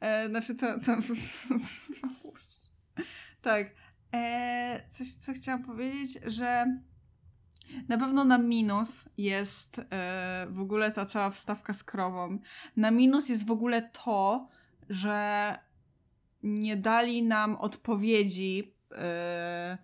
[0.00, 0.66] E, znaczy to...
[0.80, 0.96] to...
[3.50, 3.66] tak.
[4.14, 6.66] E, coś, co chciałam powiedzieć, że
[7.88, 12.38] na pewno na minus jest e, w ogóle ta cała wstawka z krową.
[12.76, 14.48] Na minus jest w ogóle to,
[14.90, 15.58] że
[16.42, 19.78] nie dali nam odpowiedzi e,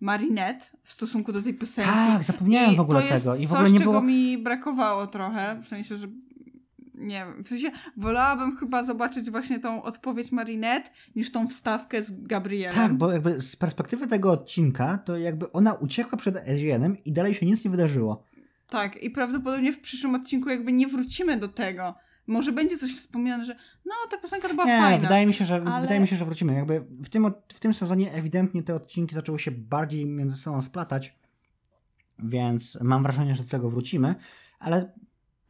[0.00, 1.90] Marinette w stosunku do tej piosenki.
[1.90, 3.36] Tak, zapomniałem I w ogóle to jest tego.
[3.36, 4.02] I w coś, ogóle nie czego było...
[4.02, 6.08] mi brakowało trochę, w sensie, że
[7.02, 12.22] nie wiem, w sensie wolałabym chyba zobaczyć właśnie tą odpowiedź Marinette niż tą wstawkę z
[12.26, 12.74] Gabrielem.
[12.74, 17.34] Tak, bo jakby z perspektywy tego odcinka, to jakby ona uciekła przed Ezienem i dalej
[17.34, 18.26] się nic nie wydarzyło.
[18.68, 21.94] Tak, i prawdopodobnie w przyszłym odcinku jakby nie wrócimy do tego.
[22.26, 25.02] Może będzie coś wspomniane, że no, ta piosenka to była Nie, fajna.
[25.02, 26.54] wydaje mi się, że ale- wydaje mi się, że wrócimy.
[26.54, 31.18] Jakby w tym, w tym sezonie ewidentnie te odcinki zaczęły się bardziej między sobą splatać,
[32.18, 34.14] więc mam wrażenie, że do tego wrócimy,
[34.58, 34.92] ale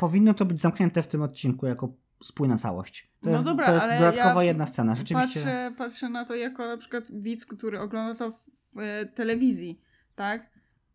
[0.02, 1.94] powinno to być zamknięte w tym odcinku jako
[2.24, 3.10] spójna całość.
[3.20, 4.94] To No jest, dobra, to jest ale dodatkowa ja jedna scena.
[4.94, 5.40] Rzeczywiście.
[5.40, 8.36] Patrzę, patrzę na to jako na przykład widz, który ogląda to w,
[8.74, 9.80] w e, telewizji,
[10.14, 10.50] tak?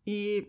[0.06, 0.46] I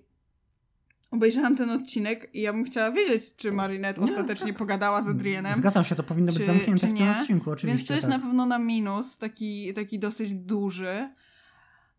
[1.11, 5.55] obejrzałam ten odcinek i ja bym chciała wiedzieć, czy Marinette ostatecznie pogadała z Adrienem.
[5.55, 7.77] Zgadzam się, to powinno być czy- zamknięte czy w tym odcinku, oczywiście.
[7.77, 8.17] Więc to jest tak.
[8.17, 11.09] na pewno na minus, taki, taki dosyć duży.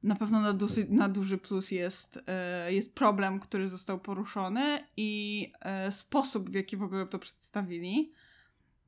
[0.03, 5.53] Na pewno na, dosyć, na duży plus jest, e, jest problem, który został poruszony i
[5.61, 8.13] e, sposób, w jaki w ogóle to przedstawili.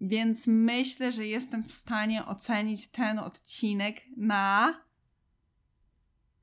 [0.01, 4.75] Więc myślę, że jestem w stanie ocenić ten odcinek na.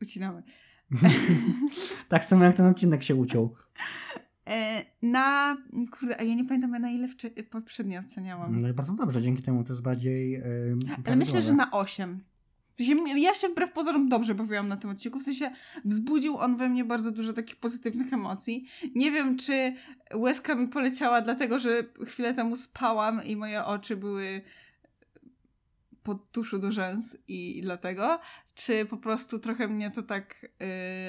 [0.02, 0.44] Ucinamy.
[2.10, 3.56] Tak samo jak ten odcinek się uciął.
[4.48, 5.58] E, na.
[6.00, 8.62] Kurde, a ja nie pamiętam na ile wcze- poprzednio oceniałam.
[8.62, 10.32] No i bardzo dobrze, dzięki temu to jest bardziej.
[10.32, 12.24] Yy, Ale myślę, że na 8.
[12.80, 15.20] W sensie, Ja się wbrew pozorom dobrze bawiłam na tym odcinku.
[15.20, 15.52] W sensie
[15.86, 18.68] wzbudził on we mnie bardzo dużo takich pozytywnych emocji.
[18.96, 19.74] Nie wiem, czy
[20.14, 24.42] łezka mi poleciała, dlatego że chwilę temu spałam i moje oczy były
[26.04, 28.20] pod tuszu do rzęs i dlatego,
[28.56, 30.44] czy po prostu trochę mnie to tak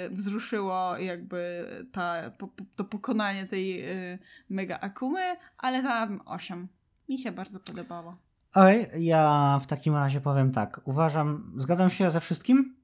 [0.06, 4.18] y, wzruszyło, jakby ta, po, po, to pokonanie tej y,
[4.48, 6.68] mega akumy, ale tam 8.
[7.08, 8.29] Mi się bardzo podobało.
[8.54, 10.80] Okej, ja w takim razie powiem tak.
[10.84, 12.76] Uważam, zgadzam się ze wszystkim,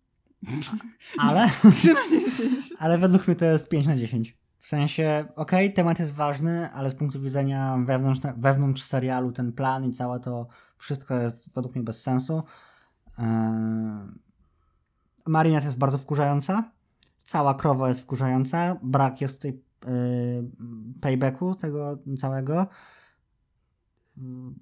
[1.18, 2.72] ale, 3 na 10.
[2.78, 4.36] ale według mnie to jest 5 na 10.
[4.58, 9.84] W sensie, okej, temat jest ważny, ale z punktu widzenia wewnątrz, wewnątrz serialu ten plan
[9.84, 10.46] i całe to
[10.76, 12.42] wszystko jest według mnie bez sensu.
[13.18, 13.26] Eee,
[15.26, 16.70] Marinette jest bardzo wkurzająca.
[17.24, 18.76] Cała krowa jest wkurzająca.
[18.82, 20.50] Brak jest tutaj yy,
[21.00, 22.66] paybacku tego całego.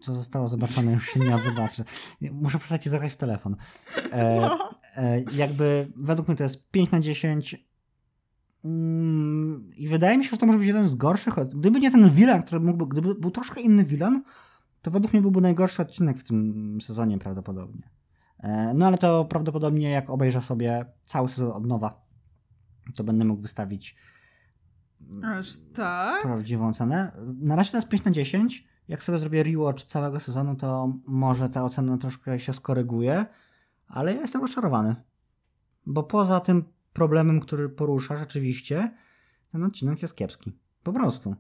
[0.00, 1.84] Co zostało zobaczone, już się nie odzobaczy.
[2.32, 3.56] Muszę przestać zagrać w telefon.
[4.12, 4.50] E,
[4.96, 7.64] e, jakby według mnie to jest 5 na 10.
[8.64, 11.34] Mm, I wydaje mi się, że to może być jeden z gorszych.
[11.34, 14.22] Gdyby nie ten villain, który mógłby, gdyby był troszkę inny villain,
[14.82, 17.90] to według mnie byłby najgorszy odcinek w tym sezonie prawdopodobnie.
[18.38, 22.04] E, no ale to prawdopodobnie jak obejrzę sobie cały sezon od nowa,
[22.94, 23.96] to będę mógł wystawić
[25.24, 26.22] Aż tak?
[26.22, 27.12] prawdziwą cenę.
[27.40, 28.73] Na razie to jest 5 na 10.
[28.88, 33.26] Jak sobie zrobię rewatch całego sezonu, to może ta ocena troszkę się skoryguje,
[33.88, 34.96] ale ja jestem rozczarowany.
[35.86, 38.94] Bo poza tym problemem, który porusza rzeczywiście,
[39.52, 40.52] ten odcinek jest kiepski.
[40.82, 41.36] Po prostu.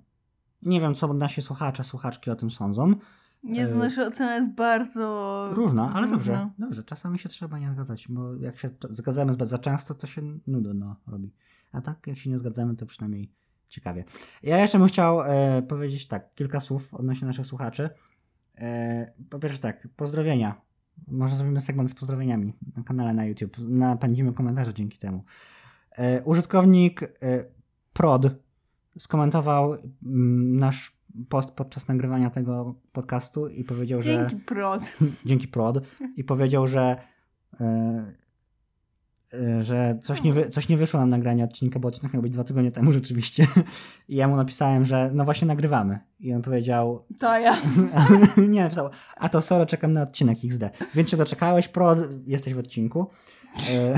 [0.62, 2.94] Nie wiem, co nasi słuchacze, słuchaczki o tym sądzą.
[3.44, 5.48] Nie, to nasza ocena jest bardzo...
[5.52, 6.32] Różna, ale dobrze.
[6.32, 6.50] różna.
[6.58, 10.22] Dobrze, czasami się trzeba nie zgadzać, bo jak się zgadzamy zbyt za często, to się
[10.46, 11.32] nudno robi.
[11.72, 13.32] A tak, jak się nie zgadzamy, to przynajmniej
[13.74, 14.04] ciekawie.
[14.42, 17.90] Ja jeszcze bym chciał e, powiedzieć tak, kilka słów odnośnie naszych słuchaczy.
[18.58, 20.60] E, po pierwsze tak, pozdrowienia.
[21.06, 23.56] Może zrobimy segment z pozdrowieniami na kanale na YouTube.
[23.58, 25.24] Napędzimy komentarze dzięki temu.
[25.96, 27.08] E, użytkownik e,
[27.92, 28.26] Prod
[28.98, 30.96] skomentował mm, nasz
[31.28, 34.98] post podczas nagrywania tego podcastu i powiedział, że Dzięki, prod.
[35.26, 35.80] dzięki prod
[36.16, 36.96] i powiedział, że
[37.60, 38.14] e,
[39.60, 42.44] że coś nie, wy, coś nie wyszło nam nagranie odcinka, bo odcinek miał być dwa
[42.44, 43.46] tygodnie temu rzeczywiście.
[44.08, 45.98] I ja mu napisałem, że no właśnie nagrywamy.
[46.20, 47.56] I on powiedział, To ja.
[48.48, 50.62] nie, napisał, a to sorry, czekam na odcinek XD.
[50.94, 53.10] Więc się doczekałeś, prod, jesteś w odcinku.
[53.70, 53.94] E,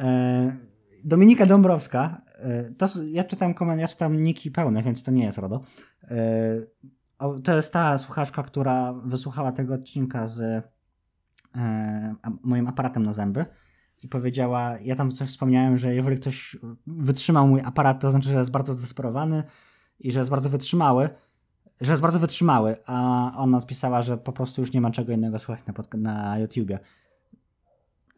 [0.04, 0.56] e,
[1.04, 5.38] Dominika Dąbrowska, e, to, ja czytam komen, ja czytam niki pełne, więc to nie jest
[5.38, 5.60] RODO.
[7.44, 10.64] To jest ta słuchaczka, która wysłuchała tego odcinka z
[12.42, 13.46] moim aparatem na zęby
[14.02, 18.34] i powiedziała, ja tam coś wspomniałem, że jeżeli ktoś wytrzymał mój aparat, to znaczy, że
[18.34, 19.42] jest bardzo zdesperowany
[20.00, 21.08] i że jest bardzo wytrzymały,
[21.80, 25.38] że jest bardzo wytrzymały, a ona odpisała, że po prostu już nie ma czego innego
[25.38, 26.78] słuchać na, na YouTubie.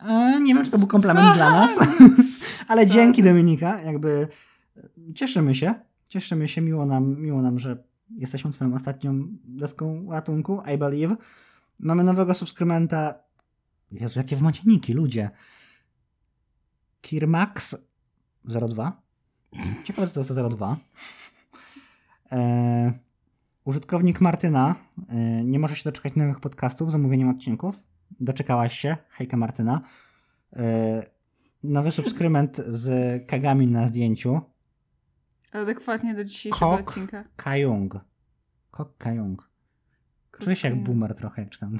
[0.00, 1.78] E, nie wiem, czy to był komplement dla nas,
[2.68, 4.28] ale dzięki Dominika, jakby
[5.14, 5.74] cieszymy się,
[6.08, 11.16] cieszymy się, miło nam, miło nam, że jesteśmy twoją ostatnią deską ratunku, I believe.
[11.78, 13.25] Mamy nowego subskrybenta,
[14.00, 15.30] Jezu, jakie w macie niki, ludzie.
[17.00, 17.88] Kirmax
[18.44, 19.02] 02.
[19.84, 20.76] Ciekawe, co to jest to 02.
[22.32, 22.92] E,
[23.64, 24.74] użytkownik Martyna
[25.08, 27.82] e, nie może się doczekać nowych podcastów z zamówieniem odcinków.
[28.20, 28.96] Doczekałaś się.
[29.10, 29.80] Hejka Martyna.
[30.56, 31.06] E,
[31.62, 34.40] nowy subskrybent z kagami na zdjęciu.
[35.52, 36.80] Adekwatnie do dzisiejszego Kok.
[36.80, 37.24] odcinka.
[37.36, 38.00] Kajung.
[38.70, 39.50] Kok Kajung.
[40.40, 41.76] Czuję się jak boomer trochę, jak czytam.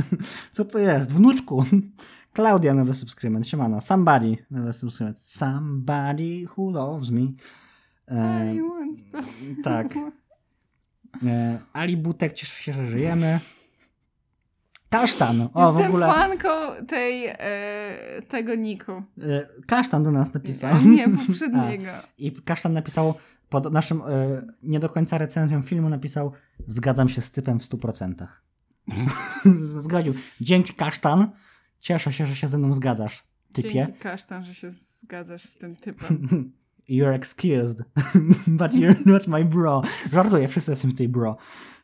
[0.52, 1.12] Co to jest?
[1.12, 1.64] Wnuczku!
[2.32, 3.48] Klaudia, nowy subskrybent.
[3.48, 3.80] Siemano.
[3.80, 5.18] Somebody, nowy subskrybent.
[5.18, 7.20] Somebody who loves me.
[8.08, 9.18] E, I want to.
[9.64, 9.94] tak.
[11.26, 13.40] E, Ali Butek, cieszę się, że żyjemy.
[14.90, 15.48] Kasztan.
[15.54, 16.06] O, w Jestem ogóle.
[16.06, 16.48] fanką
[16.88, 17.36] tej, e,
[18.28, 18.92] tego niku.
[18.92, 19.02] E,
[19.66, 20.74] Kasztan do nas napisał.
[20.74, 21.90] A nie, poprzedniego.
[22.18, 23.14] I Kasztan napisał
[23.50, 26.32] pod naszym e, nie do końca recenzją filmu napisał
[26.66, 28.26] zgadzam się z typem w 100%.
[29.62, 30.14] Zgodził.
[30.40, 31.30] Dzięki Kasztan.
[31.80, 33.72] Cieszę się, że się ze mną zgadzasz, typie.
[33.72, 36.26] Dzięki kasztan, że się zgadzasz z tym typem.
[36.88, 37.82] You're excused,
[38.60, 39.82] but you're not my bro.
[40.12, 41.36] Żartuję, wszyscy jesteśmy tutaj bro.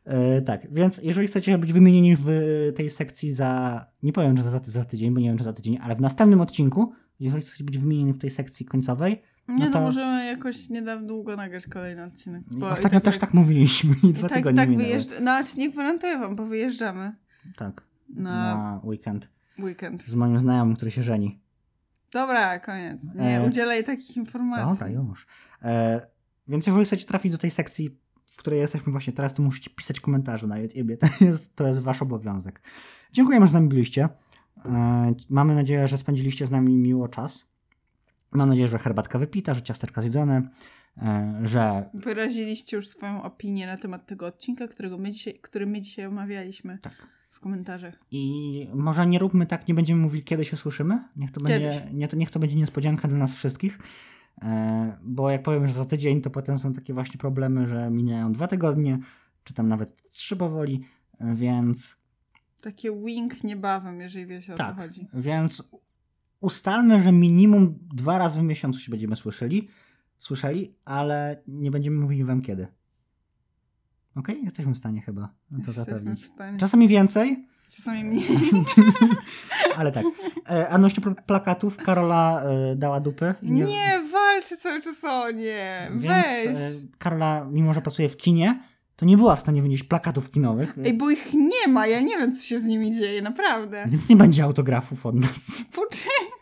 [0.05, 2.29] E, tak, więc jeżeli chcecie być wymienieni w
[2.77, 5.79] tej sekcji za, nie powiem, że za, za tydzień, bo nie wiem, czy za tydzień,
[5.83, 9.81] ale w następnym odcinku, jeżeli chcecie być wymienieni w tej sekcji końcowej, Nie no, to-
[9.81, 12.43] możemy jakoś niedawno długo nagrać kolejny odcinek.
[12.57, 14.89] Bo ostatnio i też tak mówiliśmy i dwa tak, tygodnie tak minęły.
[14.89, 15.13] wyjeżdż...
[15.21, 17.13] No, nie gwarantuję wam, bo wyjeżdżamy
[17.57, 19.29] Tak, na na weekend
[19.59, 20.03] weekend.
[20.03, 21.41] z moim znajomym, który się żeni.
[22.13, 23.15] Dobra, koniec.
[23.15, 24.79] Nie E, udzielaj takich informacji.
[24.95, 25.27] Dobra, już.
[25.63, 26.07] E,
[26.49, 27.99] więc jeżeli chcecie trafić do tej sekcji,
[28.33, 30.99] w której jesteśmy właśnie teraz, to musicie pisać komentarze na YouTube.
[31.19, 32.61] To jest, to jest wasz obowiązek.
[33.13, 34.09] Dziękujemy, że z nami byliście.
[34.65, 37.56] E, mamy nadzieję, że spędziliście z nami miło czas.
[38.37, 40.49] Mam nadzieję, że herbatka wypita, że ciasteczka zjedzone,
[40.99, 45.81] e, że Wyraziliście już swoją opinię na temat tego odcinka, którego my dzisiaj, który my
[45.81, 47.09] dzisiaj omawialiśmy Tak.
[47.31, 47.95] w komentarzach.
[48.11, 51.05] I może nie róbmy tak, nie będziemy mówili, kiedy się słyszymy.
[51.17, 51.77] Niech to, Kiedyś.
[51.77, 53.79] będzie, nie, to, niech to będzie niespodzianka dla nas wszystkich.
[54.43, 58.33] E, bo jak powiem, że za tydzień, to potem są takie właśnie problemy, że mijają
[58.33, 58.99] dwa tygodnie,
[59.45, 60.85] czy tam nawet trzy powoli,
[61.21, 61.97] e, więc
[62.61, 64.77] Takie wink niebawem, jeżeli wiecie o co tak.
[64.77, 65.09] chodzi.
[65.15, 65.71] Więc
[66.47, 69.69] ustalmy, że minimum dwa razy w miesiącu się będziemy słyszeli,
[70.19, 72.67] słyszeli, ale nie będziemy mówili wam kiedy.
[74.17, 74.45] Okej?
[74.45, 76.27] Jesteśmy w stanie chyba to Jesteśmy zapewnić.
[76.59, 78.25] Czasami więcej, Czasami mniej.
[79.79, 80.05] Ale tak.
[80.51, 83.35] E, a odnośnie pl- plakatów, Karola e, dała dupy.
[83.43, 85.89] i Nie, walczy cały czas o nie.
[85.91, 86.47] Więc Weź.
[86.47, 88.63] e, Karola, mimo że pracuje w kinie,
[88.97, 90.75] to nie była w stanie wynieść plakatów kinowych.
[90.85, 93.87] Ej, bo ich nie ma, ja nie wiem, co się z nimi dzieje, naprawdę.
[93.89, 95.51] Więc nie będzie autografów od nas.
[95.73, 96.36] Poczekaj.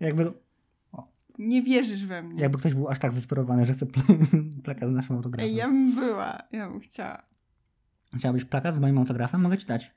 [0.00, 0.32] Jakby,
[1.38, 2.42] Nie wierzysz we mnie.
[2.42, 4.04] jakby ktoś był aż tak zdesperowany, że chce pl-
[4.64, 5.50] plakat z naszym autografem.
[5.50, 7.22] Ej, ja bym była, ja bym chciała.
[8.16, 9.40] Chciałabyś plakat z moim autografem?
[9.40, 9.90] Mogę ci dać.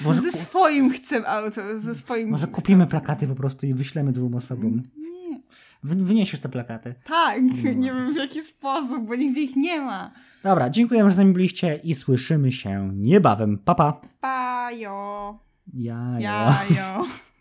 [0.00, 2.28] Może, Ze swoim chcę auto, ze swoim...
[2.30, 4.82] może kupimy plakaty po prostu i wyślemy dwóm osobom.
[4.96, 5.40] Nie.
[5.82, 6.94] Wy, wyniesiesz te plakaty.
[7.04, 7.42] Tak,
[7.76, 10.12] nie wiem w jaki sposób, bo nigdzie ich nie ma.
[10.42, 13.58] Dobra, dziękujemy, że z nami byliście i słyszymy się niebawem.
[13.58, 13.92] Papa.
[13.92, 14.08] Pa.
[14.20, 15.38] Pajo.
[15.74, 16.54] Ja, ja.
[16.70, 17.04] Jajo.